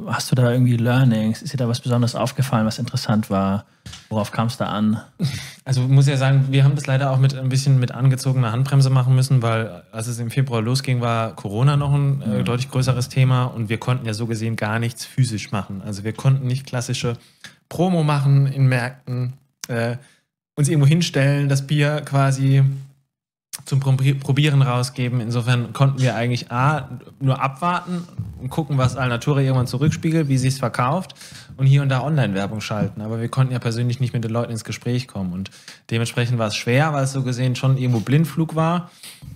[0.08, 1.42] hast du da irgendwie Learnings?
[1.42, 3.66] Ist dir da was Besonderes aufgefallen, was interessant war?
[4.10, 5.02] Worauf kam es da an?
[5.66, 8.54] Also ich muss ja sagen, wir haben das leider auch mit ein bisschen mit angezogener
[8.54, 12.72] Handbremse machen müssen, weil als es im Februar losging, war Corona noch ein äh, deutlich
[12.72, 15.82] größeres Thema und wir konnten ja so gesehen gar nichts physisch machen.
[15.86, 17.18] Also wir konnten nicht klassische
[17.70, 19.34] Promo machen in Märkten,
[19.68, 19.98] äh,
[20.58, 22.64] uns irgendwo hinstellen, das Bier quasi
[23.66, 25.22] zum Probi- Probieren rausgeben.
[25.22, 26.90] Insofern konnten wir eigentlich A,
[27.20, 28.08] nur abwarten
[28.40, 31.16] und gucken, was Alnatura irgendwann zurückspiegelt, wie sie es verkauft
[31.58, 33.02] und hier und da Online-Werbung schalten.
[33.02, 35.52] Aber wir konnten ja persönlich nicht mit den Leuten ins Gespräch kommen und
[35.92, 38.90] dementsprechend war es schwer, weil es so gesehen schon irgendwo Blindflug war.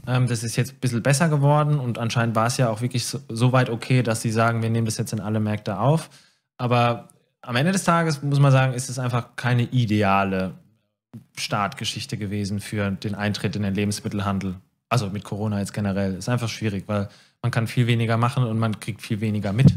[0.07, 3.05] Ähm, das ist jetzt ein bisschen besser geworden und anscheinend war es ja auch wirklich
[3.05, 6.09] so weit okay, dass sie sagen, wir nehmen das jetzt in alle Märkte auf.
[6.57, 7.09] Aber
[7.41, 10.53] am Ende des Tages muss man sagen, ist es einfach keine ideale
[11.37, 14.55] Startgeschichte gewesen für den Eintritt in den Lebensmittelhandel.
[14.89, 16.15] Also mit Corona jetzt generell.
[16.15, 17.09] Ist einfach schwierig, weil
[17.41, 19.73] man kann viel weniger machen und man kriegt viel weniger mit.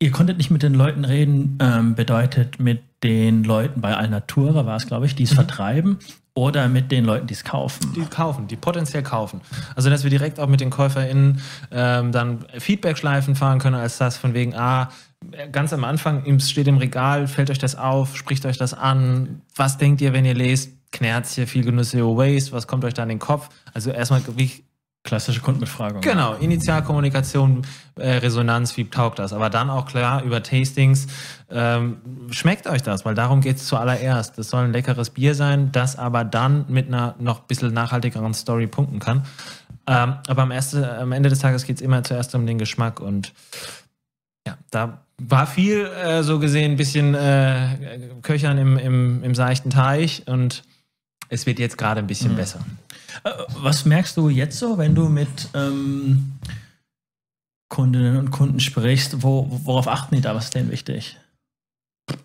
[0.00, 4.76] Ihr konntet nicht mit den Leuten reden, ähm, bedeutet mit den Leuten bei Alnatura war
[4.76, 5.98] es, glaube ich, die es vertreiben
[6.34, 7.92] oder mit den Leuten, die es kaufen.
[7.94, 9.40] Die kaufen, die potenziell kaufen.
[9.74, 11.40] Also, dass wir direkt auch mit den KäuferInnen
[11.72, 14.90] ähm, dann Feedback-Schleifen fahren können, als das von wegen, ah,
[15.52, 19.78] ganz am Anfang steht im Regal, fällt euch das auf, spricht euch das an, was
[19.78, 23.10] denkt ihr, wenn ihr lest, Knerzchen, viel Genuss Zero Waste, was kommt euch da in
[23.10, 23.50] den Kopf?
[23.74, 24.64] Also erstmal, wie,
[25.04, 26.02] Klassische Kundenbefragung.
[26.02, 27.62] Genau, Initialkommunikation,
[27.96, 29.32] äh, Resonanz, wie taugt das?
[29.32, 31.06] Aber dann auch klar über Tastings,
[31.50, 31.98] ähm,
[32.30, 33.06] schmeckt euch das?
[33.06, 34.36] Weil darum geht es zuallererst.
[34.36, 38.34] Das soll ein leckeres Bier sein, das aber dann mit einer noch ein bisschen nachhaltigeren
[38.34, 39.24] Story punkten kann.
[39.86, 43.00] Ähm, aber am, erste, am Ende des Tages geht es immer zuerst um den Geschmack
[43.00, 43.32] und
[44.48, 49.70] ja, da war viel äh, so gesehen ein bisschen äh, Köchern im, im, im seichten
[49.70, 50.62] Teich und
[51.28, 52.64] es wird jetzt gerade ein bisschen besser.
[53.24, 53.30] Äh,
[53.60, 56.38] Was merkst du jetzt so, wenn du mit ähm,
[57.68, 59.22] Kundinnen und Kunden sprichst?
[59.22, 60.34] Wo, worauf achten die da?
[60.34, 61.18] Was ist denen wichtig?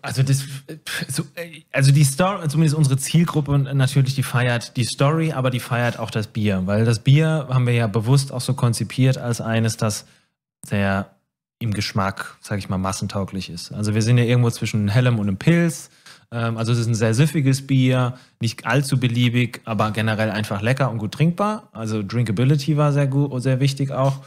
[0.00, 0.44] Also das,
[1.08, 1.24] so,
[1.72, 6.10] also die Story, zumindest unsere Zielgruppe natürlich, die feiert die Story, aber die feiert auch
[6.10, 10.06] das Bier, weil das Bier haben wir ja bewusst auch so konzipiert als eines, das
[10.64, 11.13] sehr
[11.64, 13.72] im Geschmack, sage ich mal, massentauglich ist.
[13.72, 15.90] Also wir sind ja irgendwo zwischen einem Hellem und einem Pilz.
[16.30, 20.90] Ähm, Also es ist ein sehr süffiges Bier, nicht allzu beliebig, aber generell einfach lecker
[20.90, 21.68] und gut trinkbar.
[21.72, 24.22] Also Drinkability war sehr gut, sehr wichtig auch.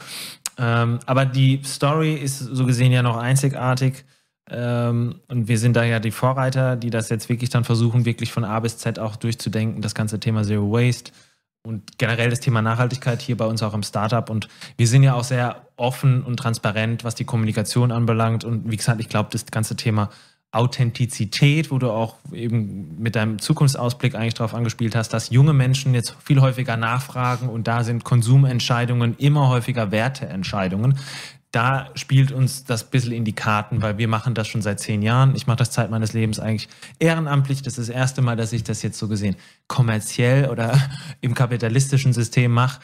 [0.57, 4.03] Ähm, aber die Story ist so gesehen ja noch einzigartig.
[4.49, 8.31] Ähm, und wir sind da ja die Vorreiter, die das jetzt wirklich dann versuchen, wirklich
[8.31, 11.11] von A bis Z auch durchzudenken, das ganze Thema Zero Waste
[11.63, 14.29] und generell das Thema Nachhaltigkeit hier bei uns auch im Startup.
[14.29, 14.47] Und
[14.77, 18.43] wir sind ja auch sehr offen und transparent, was die Kommunikation anbelangt.
[18.43, 20.09] Und wie gesagt, ich glaube, das ganze Thema
[20.51, 25.93] Authentizität, wo du auch eben mit deinem Zukunftsausblick eigentlich darauf angespielt hast, dass junge Menschen
[25.93, 30.97] jetzt viel häufiger nachfragen und da sind Konsumentscheidungen immer häufiger Werteentscheidungen.
[31.51, 34.79] Da spielt uns das ein bisschen in die Karten, weil wir machen das schon seit
[34.79, 35.35] zehn Jahren.
[35.35, 36.67] Ich mache das Zeit meines Lebens eigentlich
[36.99, 37.61] ehrenamtlich.
[37.61, 39.35] Das ist das erste Mal, dass ich das jetzt so gesehen
[39.67, 40.77] kommerziell oder
[41.21, 42.81] im kapitalistischen System mache.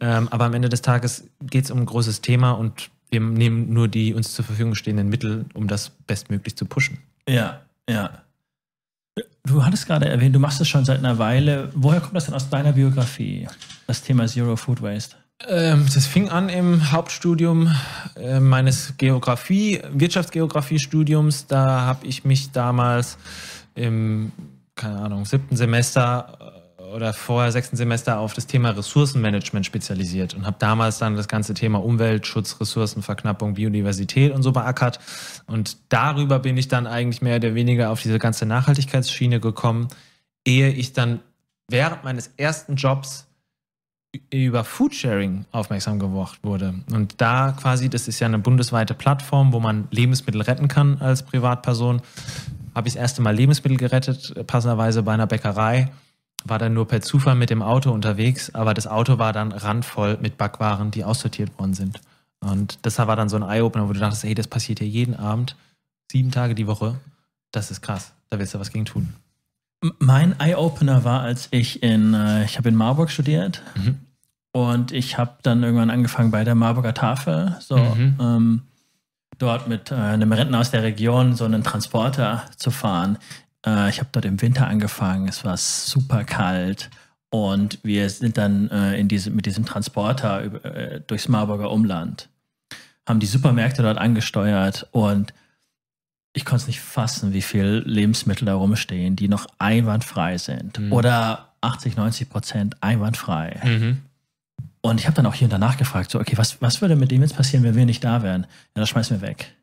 [0.00, 3.72] Ähm, aber am Ende des Tages geht es um ein großes Thema und wir nehmen
[3.72, 6.98] nur die uns zur Verfügung stehenden Mittel, um das bestmöglich zu pushen.
[7.28, 8.22] Ja, ja.
[9.44, 11.70] Du hattest gerade erwähnt, du machst es schon seit einer Weile.
[11.74, 13.48] Woher kommt das denn aus deiner Biografie,
[13.86, 15.16] das Thema Zero Food Waste?
[15.48, 17.74] Ähm, das fing an im Hauptstudium
[18.16, 21.46] äh, meines Geografie, Wirtschaftsgeografie-Studiums.
[21.46, 23.18] Da habe ich mich damals
[23.74, 24.32] im,
[24.74, 26.38] keine Ahnung, siebten Semester
[26.78, 31.26] äh, oder vorher sechsten Semester auf das Thema Ressourcenmanagement spezialisiert und habe damals dann das
[31.26, 35.00] ganze Thema Umweltschutz, Ressourcenverknappung, Biodiversität und so beackert.
[35.46, 39.88] Und darüber bin ich dann eigentlich mehr oder weniger auf diese ganze Nachhaltigkeitsschiene gekommen,
[40.46, 41.20] ehe ich dann
[41.68, 43.26] während meines ersten Jobs
[44.30, 46.74] über Foodsharing aufmerksam geworden wurde.
[46.92, 51.22] Und da quasi, das ist ja eine bundesweite Plattform, wo man Lebensmittel retten kann als
[51.22, 52.02] Privatperson,
[52.74, 55.90] habe ich das erste Mal Lebensmittel gerettet, passenderweise bei einer Bäckerei.
[56.44, 60.18] War dann nur per Zufall mit dem Auto unterwegs, aber das Auto war dann randvoll
[60.20, 62.00] mit Backwaren, die aussortiert worden sind.
[62.40, 65.14] Und das war dann so ein Eye-Opener, wo du dachtest, hey, das passiert hier jeden
[65.14, 65.56] Abend,
[66.10, 66.96] sieben Tage die Woche.
[67.52, 68.12] Das ist krass.
[68.30, 69.14] Da willst du was gegen tun.
[69.98, 73.98] Mein Eye-Opener war, als ich in, äh, ich habe in Marburg studiert mhm.
[74.52, 78.16] und ich habe dann irgendwann angefangen bei der Marburger Tafel, so mhm.
[78.20, 78.62] ähm,
[79.38, 83.18] dort mit äh, einem Rentner aus der Region so einen Transporter zu fahren.
[83.66, 86.88] Äh, ich habe dort im Winter angefangen, es war super kalt
[87.30, 92.28] und wir sind dann äh, in diese, mit diesem Transporter über, äh, durchs Marburger Umland,
[93.08, 95.34] haben die Supermärkte dort angesteuert und
[96.32, 100.78] ich konnte es nicht fassen, wie viel Lebensmittel da rumstehen, die noch einwandfrei sind.
[100.78, 100.92] Mhm.
[100.92, 103.60] Oder 80, 90 Prozent einwandfrei.
[103.64, 104.02] Mhm.
[104.80, 107.10] Und ich habe dann auch hier und danach gefragt, so, okay, was, was würde mit
[107.10, 108.42] dem jetzt passieren, wenn wir nicht da wären?
[108.74, 109.54] Ja, das schmeißen wir weg.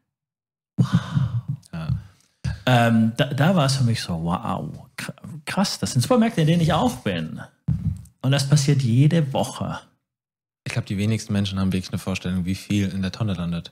[1.74, 1.89] Ja.
[2.65, 4.70] Ähm, da, da war es für mich so, wow,
[5.45, 7.41] krass, das sind Supermärkte, in denen ich auch bin.
[8.22, 9.80] Und das passiert jede Woche.
[10.63, 13.72] Ich glaube, die wenigsten Menschen haben wirklich eine Vorstellung, wie viel in der Tonne landet.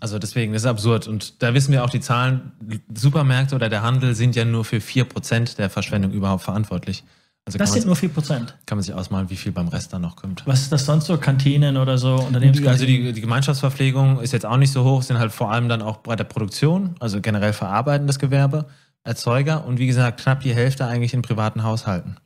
[0.00, 1.08] Also deswegen, das ist absurd.
[1.08, 2.52] Und da wissen wir auch, die Zahlen,
[2.94, 7.04] Supermärkte oder der Handel sind ja nur für 4% der Verschwendung überhaupt verantwortlich.
[7.46, 8.28] Also das sind nur 4%.
[8.66, 10.46] Kann man sich ausmalen, wie viel beim Rest dann noch kommt.
[10.46, 11.18] Was ist das sonst so?
[11.18, 12.26] Kantinen oder so?
[12.32, 15.82] Also die, die Gemeinschaftsverpflegung ist jetzt auch nicht so hoch, sind halt vor allem dann
[15.82, 18.66] auch bei der Produktion, also generell verarbeitendes Gewerbe,
[19.02, 22.16] Erzeuger und wie gesagt, knapp die Hälfte eigentlich in privaten Haushalten.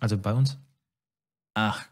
[0.00, 0.56] Also bei uns.
[1.52, 1.84] Ach,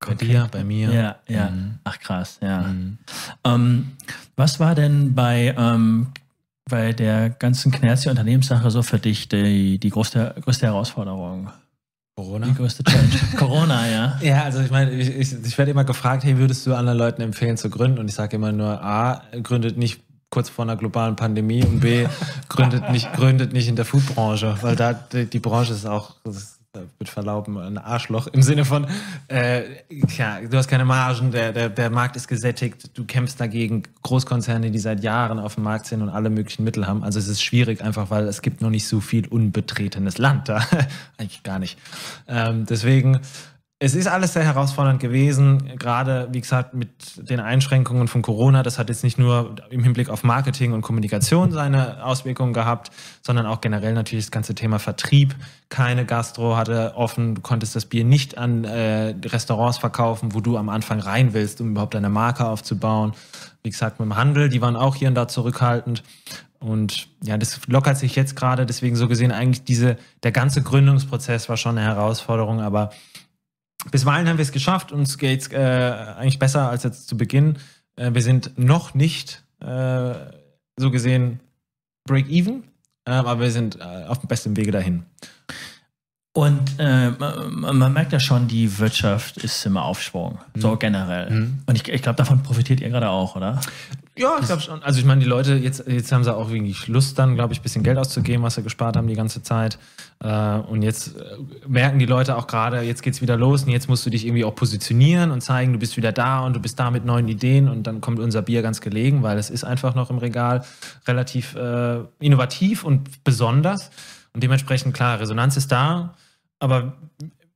[0.00, 0.26] bei okay.
[0.26, 0.92] dir, bei mir.
[0.92, 1.50] Ja, ja.
[1.50, 1.78] Mhm.
[1.84, 2.62] Ach krass, ja.
[2.62, 2.98] Mhm.
[3.44, 3.92] Ähm,
[4.36, 6.08] was war denn bei, ähm,
[6.68, 11.50] bei der ganzen Knerzi-Unternehmenssache so für dich die, die größte, größte Herausforderung?
[12.14, 12.46] Corona?
[12.46, 13.10] Die größte Challenge.
[13.36, 14.18] Corona, ja.
[14.20, 17.22] Ja, also ich meine, ich, ich, ich werde immer gefragt, hey, würdest du anderen Leuten
[17.22, 17.98] empfehlen zu gründen?
[17.98, 22.06] Und ich sage immer nur, A, gründet nicht kurz vor einer globalen Pandemie und B,
[22.48, 26.57] gründet nicht, gründet nicht in der Foodbranche, weil da die, die Branche ist auch, ist
[26.98, 28.86] mit Verlauben ein Arschloch im Sinne von,
[29.28, 29.62] äh,
[30.16, 34.70] ja, du hast keine Margen, der, der, der Markt ist gesättigt, du kämpfst dagegen Großkonzerne,
[34.70, 37.02] die seit Jahren auf dem Markt sind und alle möglichen Mittel haben.
[37.02, 40.64] Also es ist schwierig einfach, weil es gibt noch nicht so viel unbetretenes Land da.
[41.18, 41.78] Eigentlich gar nicht.
[42.26, 43.20] Ähm, deswegen
[43.80, 48.64] es ist alles sehr herausfordernd gewesen, gerade wie gesagt mit den Einschränkungen von Corona.
[48.64, 52.90] Das hat jetzt nicht nur im Hinblick auf Marketing und Kommunikation seine Auswirkungen gehabt,
[53.22, 55.36] sondern auch generell natürlich das ganze Thema Vertrieb.
[55.68, 60.56] Keine Gastro hatte offen, du konntest das Bier nicht an äh, Restaurants verkaufen, wo du
[60.56, 63.12] am Anfang rein willst, um überhaupt deine Marke aufzubauen.
[63.62, 66.02] Wie gesagt, mit dem Handel, die waren auch hier und da zurückhaltend.
[66.58, 68.66] Und ja, das lockert sich jetzt gerade.
[68.66, 72.90] Deswegen so gesehen eigentlich diese, der ganze Gründungsprozess war schon eine Herausforderung, aber
[73.90, 77.58] Bisweilen haben wir es geschafft, uns geht es äh, eigentlich besser als jetzt zu Beginn.
[77.96, 80.14] Äh, wir sind noch nicht äh,
[80.76, 81.40] so gesehen
[82.04, 82.64] break-even,
[83.04, 85.04] äh, aber wir sind äh, auf dem besten Wege dahin.
[86.32, 90.60] Und äh, man merkt ja schon, die Wirtschaft ist im Aufschwung, mhm.
[90.60, 91.30] so generell.
[91.30, 91.62] Mhm.
[91.66, 93.60] Und ich, ich glaube, davon profitiert ihr gerade auch, oder?
[94.18, 94.82] Ja, ich glaube schon.
[94.82, 97.60] Also ich meine, die Leute, jetzt, jetzt haben sie auch irgendwie Lust dann, glaube ich,
[97.60, 99.78] ein bisschen Geld auszugeben, was sie gespart haben die ganze Zeit.
[100.18, 101.36] Äh, und jetzt äh,
[101.68, 104.26] merken die Leute auch gerade, jetzt geht es wieder los und jetzt musst du dich
[104.26, 107.28] irgendwie auch positionieren und zeigen, du bist wieder da und du bist da mit neuen
[107.28, 110.64] Ideen und dann kommt unser Bier ganz gelegen, weil es ist einfach noch im Regal
[111.06, 113.90] relativ äh, innovativ und besonders.
[114.34, 116.14] Und dementsprechend, klar, Resonanz ist da,
[116.58, 116.94] aber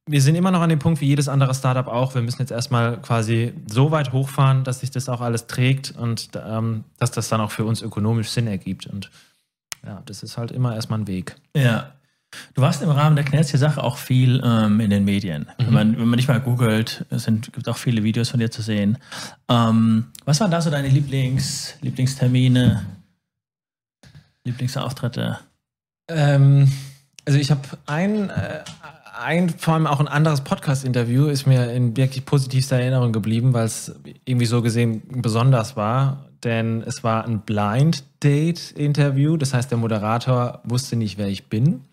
[0.07, 2.14] wir sind immer noch an dem Punkt wie jedes andere Startup auch.
[2.14, 6.30] Wir müssen jetzt erstmal quasi so weit hochfahren, dass sich das auch alles trägt und
[6.34, 8.86] ähm, dass das dann auch für uns ökonomisch Sinn ergibt.
[8.86, 9.11] Und
[9.86, 11.36] ja, das ist halt immer erstmal ein Weg.
[11.57, 11.92] Ja.
[12.55, 15.42] Du warst im Rahmen der Knerz-Sache auch viel ähm, in den Medien.
[15.59, 15.66] Mhm.
[15.66, 18.62] Wenn, man, wenn man dich mal googelt, es gibt auch viele Videos von dir zu
[18.62, 18.98] sehen.
[19.48, 22.86] Ähm, was waren da so deine Lieblings, Lieblingstermine,
[24.44, 25.38] Lieblingsauftritte?
[26.09, 26.72] Ähm,
[27.26, 28.64] also ich habe ein, äh,
[29.22, 33.66] ein, vor allem auch ein anderes Podcast-Interview ist mir in wirklich positivster Erinnerung geblieben, weil
[33.66, 33.94] es
[34.24, 36.26] irgendwie so gesehen besonders war.
[36.44, 39.36] Denn es war ein Blind-Date-Interview.
[39.36, 41.84] Das heißt, der Moderator wusste nicht, wer ich bin.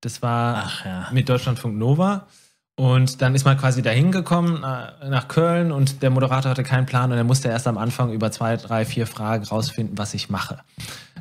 [0.00, 1.08] Das war ja.
[1.12, 2.26] mit Deutschlandfunk Nova.
[2.74, 6.86] Und dann ist man quasi dahin gekommen äh, nach Köln und der Moderator hatte keinen
[6.86, 10.30] Plan und er musste erst am Anfang über zwei, drei, vier Fragen rausfinden, was ich
[10.30, 10.58] mache.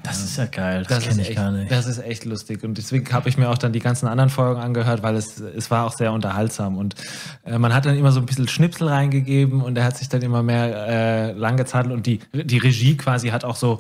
[0.04, 1.72] Das ist ja geil, das, das kenne ich echt, gar nicht.
[1.72, 2.64] Das ist echt lustig.
[2.64, 5.70] Und deswegen habe ich mir auch dann die ganzen anderen Folgen angehört, weil es, es
[5.70, 6.78] war auch sehr unterhaltsam.
[6.78, 6.96] Und
[7.44, 10.22] äh, man hat dann immer so ein bisschen Schnipsel reingegeben und er hat sich dann
[10.22, 13.80] immer mehr äh, langgezadelt und die, die Regie quasi hat auch so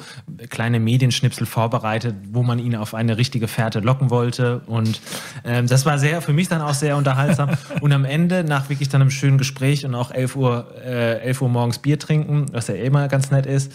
[0.49, 4.61] kleine Medienschnipsel vorbereitet, wo man ihn auf eine richtige Fährte locken wollte.
[4.67, 5.01] Und
[5.43, 7.51] äh, das war sehr, für mich dann auch sehr unterhaltsam.
[7.81, 11.41] Und am Ende, nach wirklich dann einem schönen Gespräch und auch 11 Uhr, äh, 11
[11.41, 13.71] Uhr morgens Bier trinken, was ja immer ganz nett ist,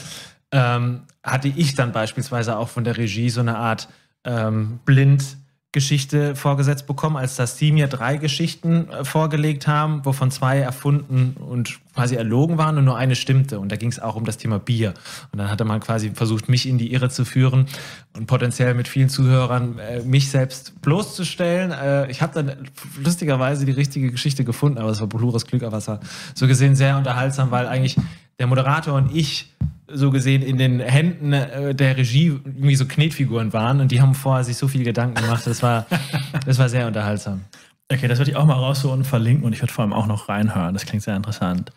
[0.53, 3.89] ähm, hatte ich dann beispielsweise auch von der Regie so eine Art
[4.25, 5.37] ähm, blind
[6.35, 11.79] vorgesetzt bekommen, als dass sie mir drei Geschichten äh, vorgelegt haben, wovon zwei erfunden und
[11.95, 13.61] quasi erlogen waren und nur eine stimmte.
[13.61, 14.95] Und da ging es auch um das Thema Bier.
[15.33, 17.67] Und dann hatte man quasi versucht, mich in die Irre zu führen
[18.17, 21.73] und potenziell mit vielen Zuhörern äh, mich selbst bloßzustellen.
[21.73, 25.77] Äh, ich habe dann lustigerweise die richtige Geschichte gefunden, aber es war pures Glück, aber
[25.77, 26.01] es war
[26.35, 27.97] so gesehen sehr unterhaltsam, weil eigentlich
[28.39, 29.53] der Moderator und ich
[29.89, 34.15] so gesehen in den Händen äh, der Regie irgendwie so Knetfiguren waren und die haben
[34.15, 35.47] vorher sich so viel Gedanken gemacht.
[35.47, 35.87] Das war,
[36.47, 37.43] das war sehr unterhaltsam.
[37.91, 40.07] Okay, das würde ich auch mal rausholen und verlinken und ich würde vor allem auch
[40.07, 40.75] noch reinhören.
[40.75, 41.71] Das klingt sehr interessant.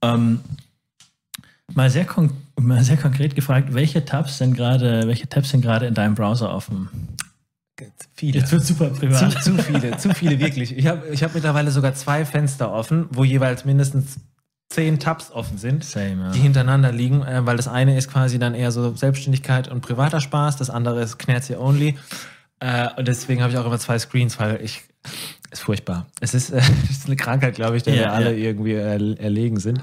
[0.00, 0.40] Ähm,
[1.74, 2.06] mal, sehr
[2.60, 6.54] mal sehr konkret gefragt, welche Tabs sind gerade, welche Tabs sind gerade in deinem Browser
[6.54, 6.88] offen?
[8.14, 8.38] Viele.
[8.38, 9.32] Jetzt wird super privat.
[9.42, 10.76] Zu, zu viele, zu viele wirklich.
[10.76, 14.20] Ich habe ich hab mittlerweile sogar zwei Fenster offen, wo jeweils mindestens
[14.72, 16.30] zehn Tabs offen sind, Same, ja.
[16.32, 20.20] die hintereinander liegen, äh, weil das eine ist quasi dann eher so Selbstständigkeit und privater
[20.20, 21.96] Spaß, das andere ist Knerzi Only.
[22.60, 24.82] Äh, und deswegen habe ich auch immer zwei Screens, weil ich
[25.50, 26.06] ist furchtbar.
[26.20, 28.48] Es ist, äh, ist eine Krankheit, glaube ich, der ja, wir alle ja.
[28.48, 29.82] irgendwie er, erlegen sind.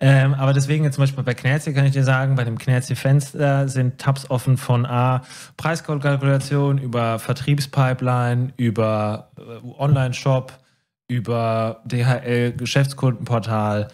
[0.00, 3.68] Ähm, aber deswegen jetzt zum Beispiel bei Knerzi kann ich dir sagen, bei dem Knerzi-Fenster
[3.68, 5.22] sind Tabs offen von A,
[5.56, 10.52] Preiskalkulation, über Vertriebspipeline, über äh, Online-Shop,
[11.08, 13.88] über DHL, Geschäftskundenportal,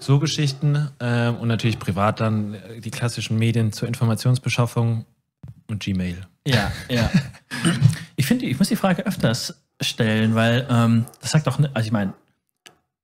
[0.00, 5.04] so Geschichten ähm, und natürlich privat dann äh, die klassischen Medien zur Informationsbeschaffung
[5.68, 6.26] und Gmail.
[6.46, 7.10] Ja, ja.
[8.16, 11.92] ich finde, ich muss die Frage öfters stellen, weil ähm, das sagt doch, also ich
[11.92, 12.14] meine,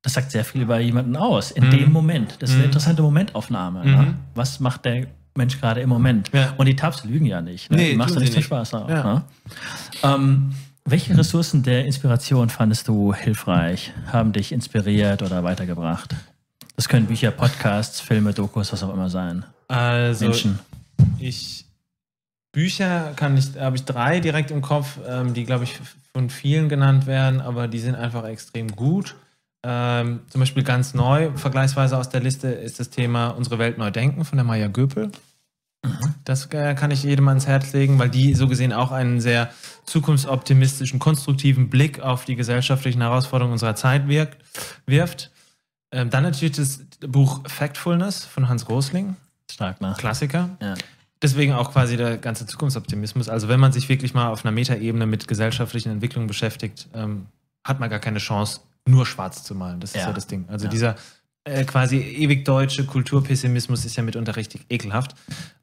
[0.03, 1.71] das sagt sehr viel über jemanden aus, in mhm.
[1.71, 2.37] dem Moment.
[2.41, 2.67] Das ist eine mhm.
[2.67, 3.85] interessante Momentaufnahme.
[3.85, 3.91] Ne?
[3.91, 3.99] Mhm.
[3.99, 4.15] Ne?
[4.35, 6.31] Was macht der Mensch gerade im Moment?
[6.33, 6.55] Ja.
[6.57, 7.71] Und die Tabs lügen ja nicht.
[7.71, 7.77] Ne?
[7.77, 8.89] Nee, die machst du nicht zum Spaß auch.
[8.89, 9.03] Ja.
[9.05, 9.25] Ne?
[10.03, 16.15] Ähm, welche Ressourcen der Inspiration fandest du hilfreich, haben dich inspiriert oder weitergebracht?
[16.77, 19.45] Das können Bücher, Podcasts, Filme, Dokus, was auch immer sein.
[19.69, 20.59] Also, Menschen.
[21.19, 21.65] ich
[22.53, 25.79] Bücher kann ich, habe ich drei direkt im Kopf, ähm, die glaube ich
[26.15, 29.15] von vielen genannt werden, aber die sind einfach extrem gut.
[29.63, 33.91] Ähm, zum Beispiel ganz neu, vergleichsweise aus der Liste, ist das Thema Unsere Welt neu
[33.91, 35.13] denken von der Maya Göpel.
[36.25, 39.51] Das äh, kann ich jedem ans Herz legen, weil die so gesehen auch einen sehr
[39.85, 44.39] zukunftsoptimistischen, konstruktiven Blick auf die gesellschaftlichen Herausforderungen unserer Zeit wirkt,
[44.87, 45.31] wirft.
[45.97, 49.17] Ähm, dann natürlich das Buch Factfulness von Hans Rosling.
[49.51, 49.95] Stark, ne?
[49.97, 50.51] Klassiker.
[50.61, 50.75] Ja.
[51.23, 53.31] Deswegen auch quasi der ganze Zukunftsoptimismus.
[53.31, 57.27] Also wenn man sich wirklich mal auf einer Metaebene mit gesellschaftlichen Entwicklungen beschäftigt, ähm,
[57.65, 59.81] hat man gar keine Chance, nur schwarz zu malen.
[59.81, 60.45] Das ist ja, ja das Ding.
[60.49, 60.71] Also ja.
[60.71, 60.97] dieser
[61.45, 65.15] äh, quasi ewig deutsche Kulturpessimismus ist ja mitunter richtig ekelhaft,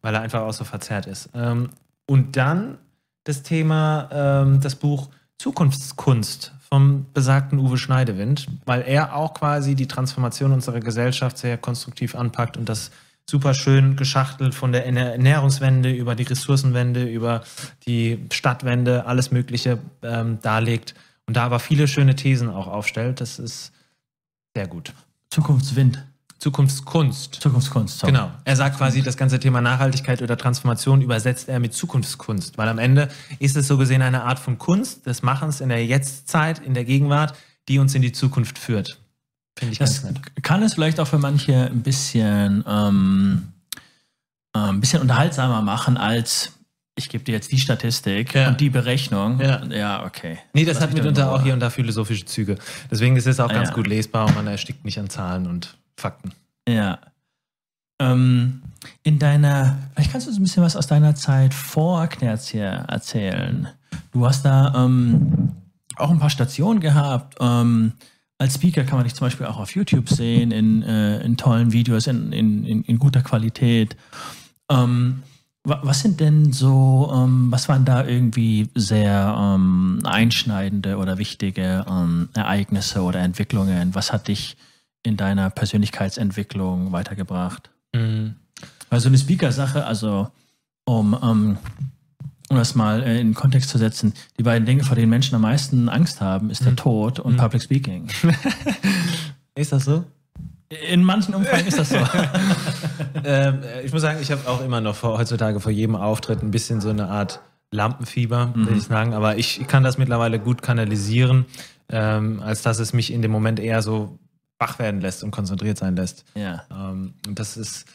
[0.02, 1.30] weil er einfach auch so verzerrt ist.
[1.36, 1.70] Ähm,
[2.08, 2.80] und dann
[3.24, 9.88] das Thema, ähm, das Buch Zukunftskunst vom besagten Uwe Schneidewind, weil er auch quasi die
[9.88, 12.90] Transformation unserer Gesellschaft sehr konstruktiv anpackt und das
[13.30, 17.44] super schön geschachtelt von der Ernährungswende über die Ressourcenwende, über
[17.86, 20.96] die Stadtwende, alles Mögliche ähm, darlegt
[21.28, 23.22] und da aber viele schöne Thesen auch aufstellt.
[23.22, 23.72] Das ist
[24.56, 24.94] sehr gut.
[25.30, 26.04] Zukunftswind.
[26.44, 27.36] Zukunftskunst.
[27.36, 28.12] Zukunftskunst, sorry.
[28.12, 28.30] Genau.
[28.44, 32.80] Er sagt quasi, das ganze Thema Nachhaltigkeit oder Transformation übersetzt er mit Zukunftskunst, weil am
[32.80, 33.08] Ende
[33.40, 36.84] ist es so gesehen eine Art von Kunst des Machens in der Jetztzeit, in der
[36.84, 37.34] Gegenwart,
[37.70, 39.00] die uns in die Zukunft führt.
[39.58, 40.44] Finde ich das ganz nett.
[40.44, 43.54] Kann es vielleicht auch für manche ein bisschen, ähm,
[44.54, 46.52] äh, ein bisschen unterhaltsamer machen als
[46.96, 48.50] ich gebe dir jetzt die Statistik ja.
[48.50, 49.40] und die Berechnung.
[49.40, 50.38] Ja, ja okay.
[50.54, 52.58] Nee, das Lass hat mitunter auch hier und da philosophische Züge.
[52.92, 53.76] Deswegen ist es auch ah, ganz ja.
[53.76, 56.32] gut lesbar und man erstickt nicht an Zahlen und Fakten.
[56.68, 57.00] Ja.
[58.00, 58.62] Ähm,
[59.04, 62.86] in deiner, vielleicht kannst du uns ein bisschen was aus deiner Zeit vor Knerz hier
[62.88, 63.70] erzählen.
[64.12, 65.52] Du hast da ähm,
[65.96, 67.38] auch ein paar Stationen gehabt.
[67.40, 67.94] Ähm,
[68.38, 71.72] als Speaker kann man dich zum Beispiel auch auf YouTube sehen, in, äh, in tollen
[71.72, 73.96] Videos, in, in, in, guter Qualität.
[74.70, 75.24] Ähm,
[75.64, 82.28] was sind denn so, ähm, was waren da irgendwie sehr ähm, einschneidende oder wichtige ähm,
[82.34, 83.96] Ereignisse oder Entwicklungen?
[83.96, 84.58] Was hat dich
[85.04, 87.70] in deiner Persönlichkeitsentwicklung weitergebracht?
[87.94, 88.36] Mhm.
[88.90, 90.30] Also eine Speaker-Sache, also
[90.86, 91.58] um, um,
[92.50, 95.42] um das mal äh, in Kontext zu setzen, die beiden Dinge, vor denen Menschen am
[95.42, 96.78] meisten Angst haben, ist der mhm.
[96.78, 97.38] Tod und mhm.
[97.38, 98.08] Public Speaking.
[99.56, 100.06] ist das so?
[100.92, 101.98] In manchen Umfang ist das so.
[103.24, 106.52] ähm, ich muss sagen, ich habe auch immer noch vor, heutzutage vor jedem Auftritt ein
[106.52, 107.42] bisschen so eine Art
[107.72, 108.68] Lampenfieber, mhm.
[108.68, 109.14] würde ich sagen.
[109.14, 111.46] Aber ich kann das mittlerweile gut kanalisieren,
[111.90, 114.18] ähm, als dass es mich in dem Moment eher so
[114.64, 116.24] wach werden lässt und konzentriert sein lässt.
[116.36, 116.64] Ja.
[116.72, 117.86] Ähm, und das ist,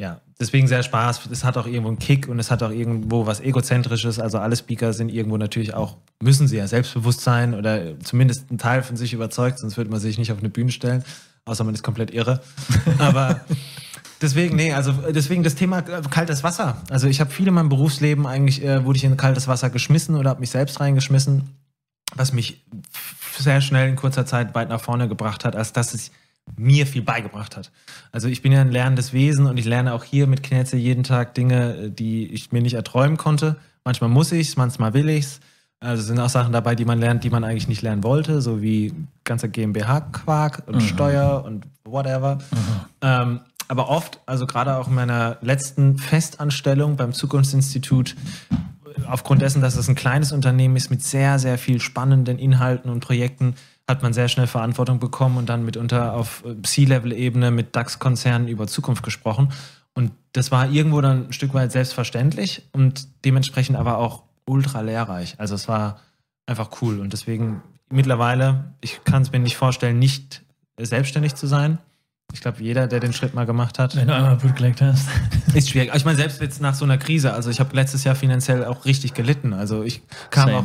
[0.00, 1.28] ja, deswegen sehr Spaß.
[1.30, 4.18] Es hat auch irgendwo einen Kick und es hat auch irgendwo was Egozentrisches.
[4.18, 8.58] Also alle Speaker sind irgendwo natürlich auch, müssen sie ja selbstbewusst sein oder zumindest einen
[8.58, 11.04] Teil von sich überzeugt, sonst würde man sich nicht auf eine Bühne stellen.
[11.44, 12.40] Außer man ist komplett irre.
[12.98, 13.40] Aber
[14.20, 16.82] deswegen, nee, also deswegen das Thema kaltes Wasser.
[16.90, 20.16] Also ich habe viel in meinem Berufsleben eigentlich, äh, wurde ich in kaltes Wasser geschmissen
[20.16, 21.44] oder habe mich selbst reingeschmissen,
[22.16, 22.64] was mich
[23.38, 26.10] sehr schnell in kurzer Zeit weit nach vorne gebracht hat, als dass es
[26.56, 27.72] mir viel beigebracht hat.
[28.12, 31.02] Also ich bin ja ein lernendes Wesen und ich lerne auch hier mit Knetze jeden
[31.02, 33.56] Tag Dinge, die ich mir nicht erträumen konnte.
[33.84, 35.40] Manchmal muss ich es, manchmal will ich es.
[35.80, 38.62] Also sind auch Sachen dabei, die man lernt, die man eigentlich nicht lernen wollte, so
[38.62, 38.94] wie
[39.24, 40.80] ganzer GmbH-Quark und mhm.
[40.80, 42.36] Steuer und whatever.
[42.36, 42.80] Mhm.
[43.02, 48.14] Ähm, aber oft, also gerade auch in meiner letzten Festanstellung beim Zukunftsinstitut,
[49.06, 53.00] aufgrund dessen, dass es ein kleines Unternehmen ist mit sehr, sehr viel spannenden Inhalten und
[53.00, 53.54] Projekten,
[53.88, 59.02] hat man sehr schnell Verantwortung bekommen und dann mitunter auf C-Level-Ebene mit DAX-Konzernen über Zukunft
[59.02, 59.52] gesprochen.
[59.94, 65.36] Und das war irgendwo dann ein Stück weit selbstverständlich und dementsprechend aber auch ultra lehrreich.
[65.38, 66.00] Also es war
[66.46, 70.42] einfach cool und deswegen mittlerweile, ich kann es mir nicht vorstellen, nicht
[70.78, 71.78] selbstständig zu sein.
[72.36, 73.96] Ich glaube, jeder, der den Schritt mal gemacht hat.
[73.96, 75.08] Wenn du einmal Blut geleckt hast.
[75.54, 75.90] Ist schwierig.
[75.94, 78.84] Ich meine, selbst jetzt nach so einer Krise, also ich habe letztes Jahr finanziell auch
[78.84, 79.54] richtig gelitten.
[79.54, 80.58] Also ich kam Same.
[80.58, 80.64] auch,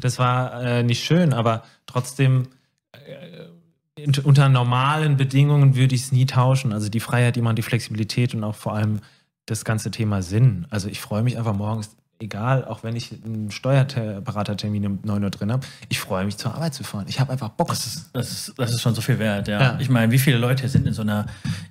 [0.00, 2.48] das war äh, nicht schön, aber trotzdem
[2.90, 6.72] äh, unter normalen Bedingungen würde ich es nie tauschen.
[6.72, 8.98] Also die Freiheit, die man, die Flexibilität und auch vor allem
[9.46, 10.66] das ganze Thema Sinn.
[10.70, 15.30] Also ich freue mich einfach morgens egal, auch wenn ich einen Steuerberatertermin um 9 Uhr
[15.30, 17.06] drin habe, ich freue mich zur Arbeit zu fahren.
[17.08, 17.68] Ich habe einfach Bock.
[17.68, 19.60] Das ist, das, ist, das ist schon so viel wert, ja.
[19.60, 19.78] ja.
[19.80, 21.26] Ich meine, wie viele Leute sind in so einer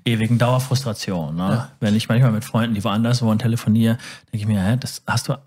[0.05, 1.35] ewigen Dauerfrustration?
[1.35, 1.43] Ne?
[1.43, 1.71] Ja.
[1.79, 5.29] Wenn ich manchmal mit Freunden, die woanders wohnen, telefoniere, denke ich mir, hä, das hast
[5.29, 5.37] du.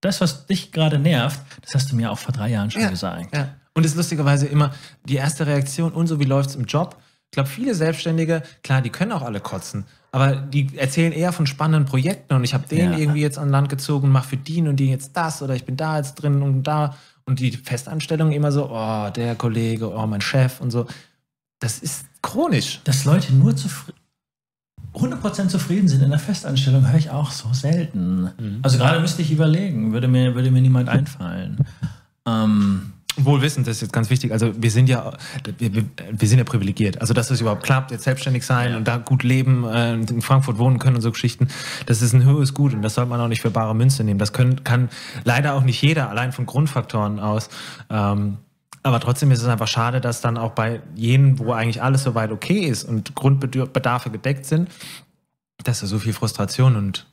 [0.00, 2.90] Das, was dich gerade nervt, das hast du mir auch vor drei Jahren schon ja.
[2.90, 3.34] gesagt.
[3.34, 3.54] Ja.
[3.74, 4.72] Und es ist lustigerweise immer
[5.04, 6.96] die erste Reaktion, und so wie läuft es im Job?
[7.30, 11.44] Ich glaube, viele Selbstständige, klar, die können auch alle kotzen, aber die erzählen eher von
[11.44, 12.98] spannenden Projekten und ich habe den ja.
[12.98, 15.76] irgendwie jetzt an Land gezogen, mache für die und die jetzt das oder ich bin
[15.76, 16.94] da jetzt drin und da
[17.24, 20.86] und die Festanstellung immer so, oh, der Kollege, oh, mein Chef und so.
[21.58, 22.80] Das ist chronisch.
[22.84, 23.68] Dass Leute nur zu
[24.94, 28.30] 100% zufrieden sind in der Festanstellung, höre ich auch so selten.
[28.38, 28.60] Mhm.
[28.62, 31.66] Also gerade müsste ich überlegen, würde mir, würde mir niemand einfallen.
[32.24, 34.32] Ähm, Wohl wissend, das ist jetzt ganz wichtig.
[34.32, 35.12] Also wir sind ja,
[35.58, 37.00] wir, wir sind ja privilegiert.
[37.00, 40.58] Also dass es überhaupt klappt, jetzt selbstständig sein und da gut leben, äh, in Frankfurt
[40.58, 41.48] wohnen können und so Geschichten,
[41.86, 44.18] das ist ein höheres Gut und das sollte man auch nicht für bare Münze nehmen.
[44.18, 44.88] Das können, kann
[45.24, 47.50] leider auch nicht jeder, allein von Grundfaktoren aus.
[47.88, 48.38] Ähm,
[48.82, 52.30] aber trotzdem ist es einfach schade, dass dann auch bei jenen, wo eigentlich alles soweit
[52.32, 54.68] okay ist und Grundbedarfe gedeckt sind,
[55.62, 57.06] dass da so viel Frustration und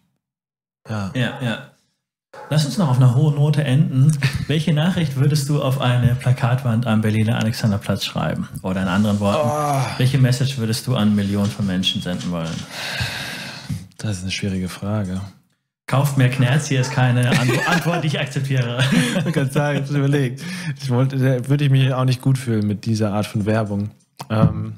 [0.90, 1.12] ja.
[1.14, 1.72] Ja, ja.
[2.50, 4.18] Lass uns noch auf einer hohen Note enden.
[4.48, 8.48] Welche Nachricht würdest du auf eine Plakatwand am Berliner Alexanderplatz schreiben?
[8.62, 10.00] Oder in anderen Worten, oh.
[10.00, 12.54] welche Message würdest du an Millionen von Menschen senden wollen?
[13.98, 15.22] Das ist eine schwierige Frage.
[15.88, 17.30] Kauft mehr Knerz, hier ist keine
[17.68, 18.82] Antwort, die ich akzeptiere.
[19.26, 20.42] Ich kann sagen, ich überlegt.
[20.82, 23.92] Ich wollte, würde ich mich auch nicht gut fühlen mit dieser Art von Werbung.
[24.30, 24.76] Ähm,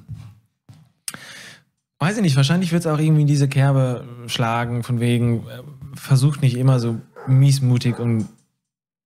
[1.99, 5.61] weiß ich nicht, wahrscheinlich wird es auch irgendwie in diese Kerbe schlagen, von wegen, äh,
[5.95, 8.27] versucht nicht immer so miesmutig und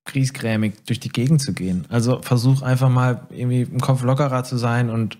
[0.05, 1.85] griesgrämig durch die Gegend zu gehen.
[1.89, 5.17] Also versuch einfach mal irgendwie im Kopf lockerer zu sein und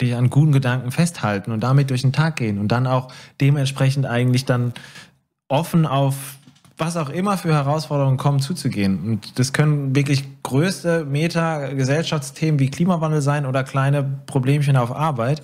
[0.00, 4.06] dich an guten Gedanken festhalten und damit durch den Tag gehen und dann auch dementsprechend
[4.06, 4.72] eigentlich dann
[5.48, 6.38] offen auf
[6.76, 8.98] was auch immer für Herausforderungen kommen, zuzugehen.
[9.04, 15.40] Und das können wirklich größte Meta-Gesellschaftsthemen wie Klimawandel sein oder kleine Problemchen auf Arbeit.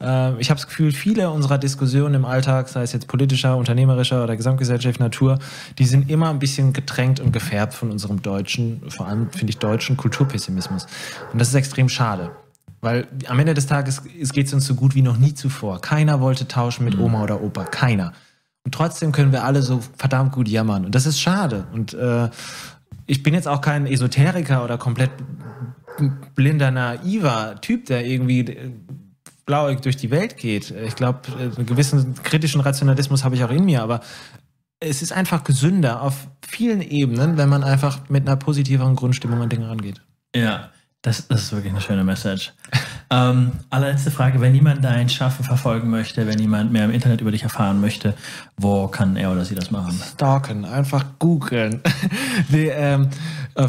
[0.00, 4.22] Äh, ich habe das Gefühl, viele unserer Diskussionen im Alltag, sei es jetzt politischer, unternehmerischer
[4.22, 5.38] oder gesamtgesellschaftlicher Natur,
[5.78, 9.58] die sind immer ein bisschen getränkt und gefärbt von unserem deutschen, vor allem finde ich
[9.58, 10.86] deutschen Kulturpessimismus.
[11.32, 12.30] Und das ist extrem schade.
[12.80, 15.80] Weil am Ende des Tages geht es uns so gut wie noch nie zuvor.
[15.80, 16.96] Keiner wollte tauschen mit.
[16.96, 17.64] Oma oder Opa.
[17.64, 18.12] Keiner.
[18.64, 20.84] Und trotzdem können wir alle so verdammt gut jammern.
[20.84, 21.66] Und das ist schade.
[21.72, 22.28] Und äh,
[23.06, 25.10] ich bin jetzt auch kein Esoteriker oder komplett
[26.36, 28.44] blinder, naiver Typ, der irgendwie
[29.48, 30.70] blauig durch die Welt geht.
[30.70, 34.00] Ich glaube, einen gewissen kritischen Rationalismus habe ich auch in mir, aber
[34.78, 39.48] es ist einfach gesünder auf vielen Ebenen, wenn man einfach mit einer positiveren Grundstimmung an
[39.48, 40.02] Dinge rangeht.
[40.36, 40.70] Ja,
[41.02, 42.52] das, das ist wirklich eine schöne Message.
[43.10, 47.30] Ähm, allerletzte Frage, wenn jemand dein Schaffen verfolgen möchte, wenn jemand mehr im Internet über
[47.30, 48.14] dich erfahren möchte,
[48.58, 49.98] wo kann er oder sie das machen?
[50.14, 51.80] Stalken, einfach googeln.
[52.50, 53.08] nee, ähm,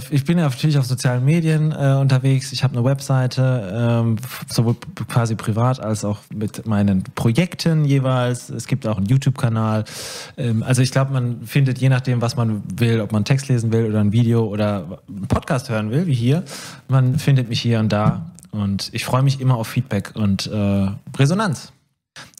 [0.09, 2.51] ich bin ja natürlich auf sozialen Medien äh, unterwegs.
[2.51, 4.17] Ich habe eine Webseite, ähm,
[4.47, 4.75] sowohl
[5.07, 8.49] quasi privat als auch mit meinen Projekten jeweils.
[8.49, 9.85] Es gibt auch einen YouTube-Kanal.
[10.37, 13.71] Ähm, also ich glaube, man findet je nachdem, was man will, ob man Text lesen
[13.71, 16.43] will oder ein Video oder einen Podcast hören will, wie hier.
[16.89, 18.28] Man findet mich hier und da.
[18.51, 20.87] Und ich freue mich immer auf Feedback und äh,
[21.17, 21.71] Resonanz.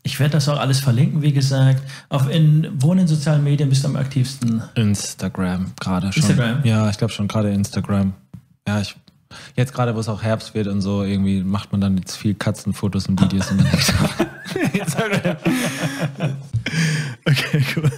[0.04, 1.84] Ich werde das auch alles verlinken, wie gesagt.
[2.10, 4.64] Auf in, wo in den sozialen Medien bist du am aktivsten?
[4.76, 6.24] Instagram gerade schon.
[6.24, 6.64] Instagram?
[6.64, 8.14] Ja, ich glaube schon gerade Instagram.
[8.68, 8.96] Ja, ich,
[9.56, 12.34] jetzt gerade, wo es auch Herbst wird und so, irgendwie macht man dann jetzt viel
[12.34, 13.52] Katzenfotos und Videos.
[13.52, 13.60] und
[14.74, 15.38] Instagram.
[17.26, 17.92] okay, cool.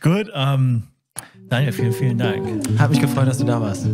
[0.00, 0.82] Gut, ähm,
[1.48, 2.78] Daniel, vielen, vielen Dank.
[2.78, 3.86] Hat mich gefreut, dass du da warst.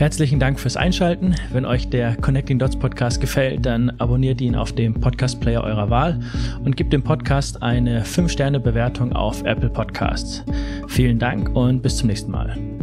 [0.00, 1.34] Herzlichen Dank fürs Einschalten.
[1.52, 5.90] Wenn euch der Connecting Dots Podcast gefällt, dann abonniert ihn auf dem Podcast Player eurer
[5.90, 6.18] Wahl
[6.64, 10.42] und gebt dem Podcast eine 5-Sterne-Bewertung auf Apple Podcasts.
[10.88, 12.79] Vielen Dank und bis zum nächsten Mal.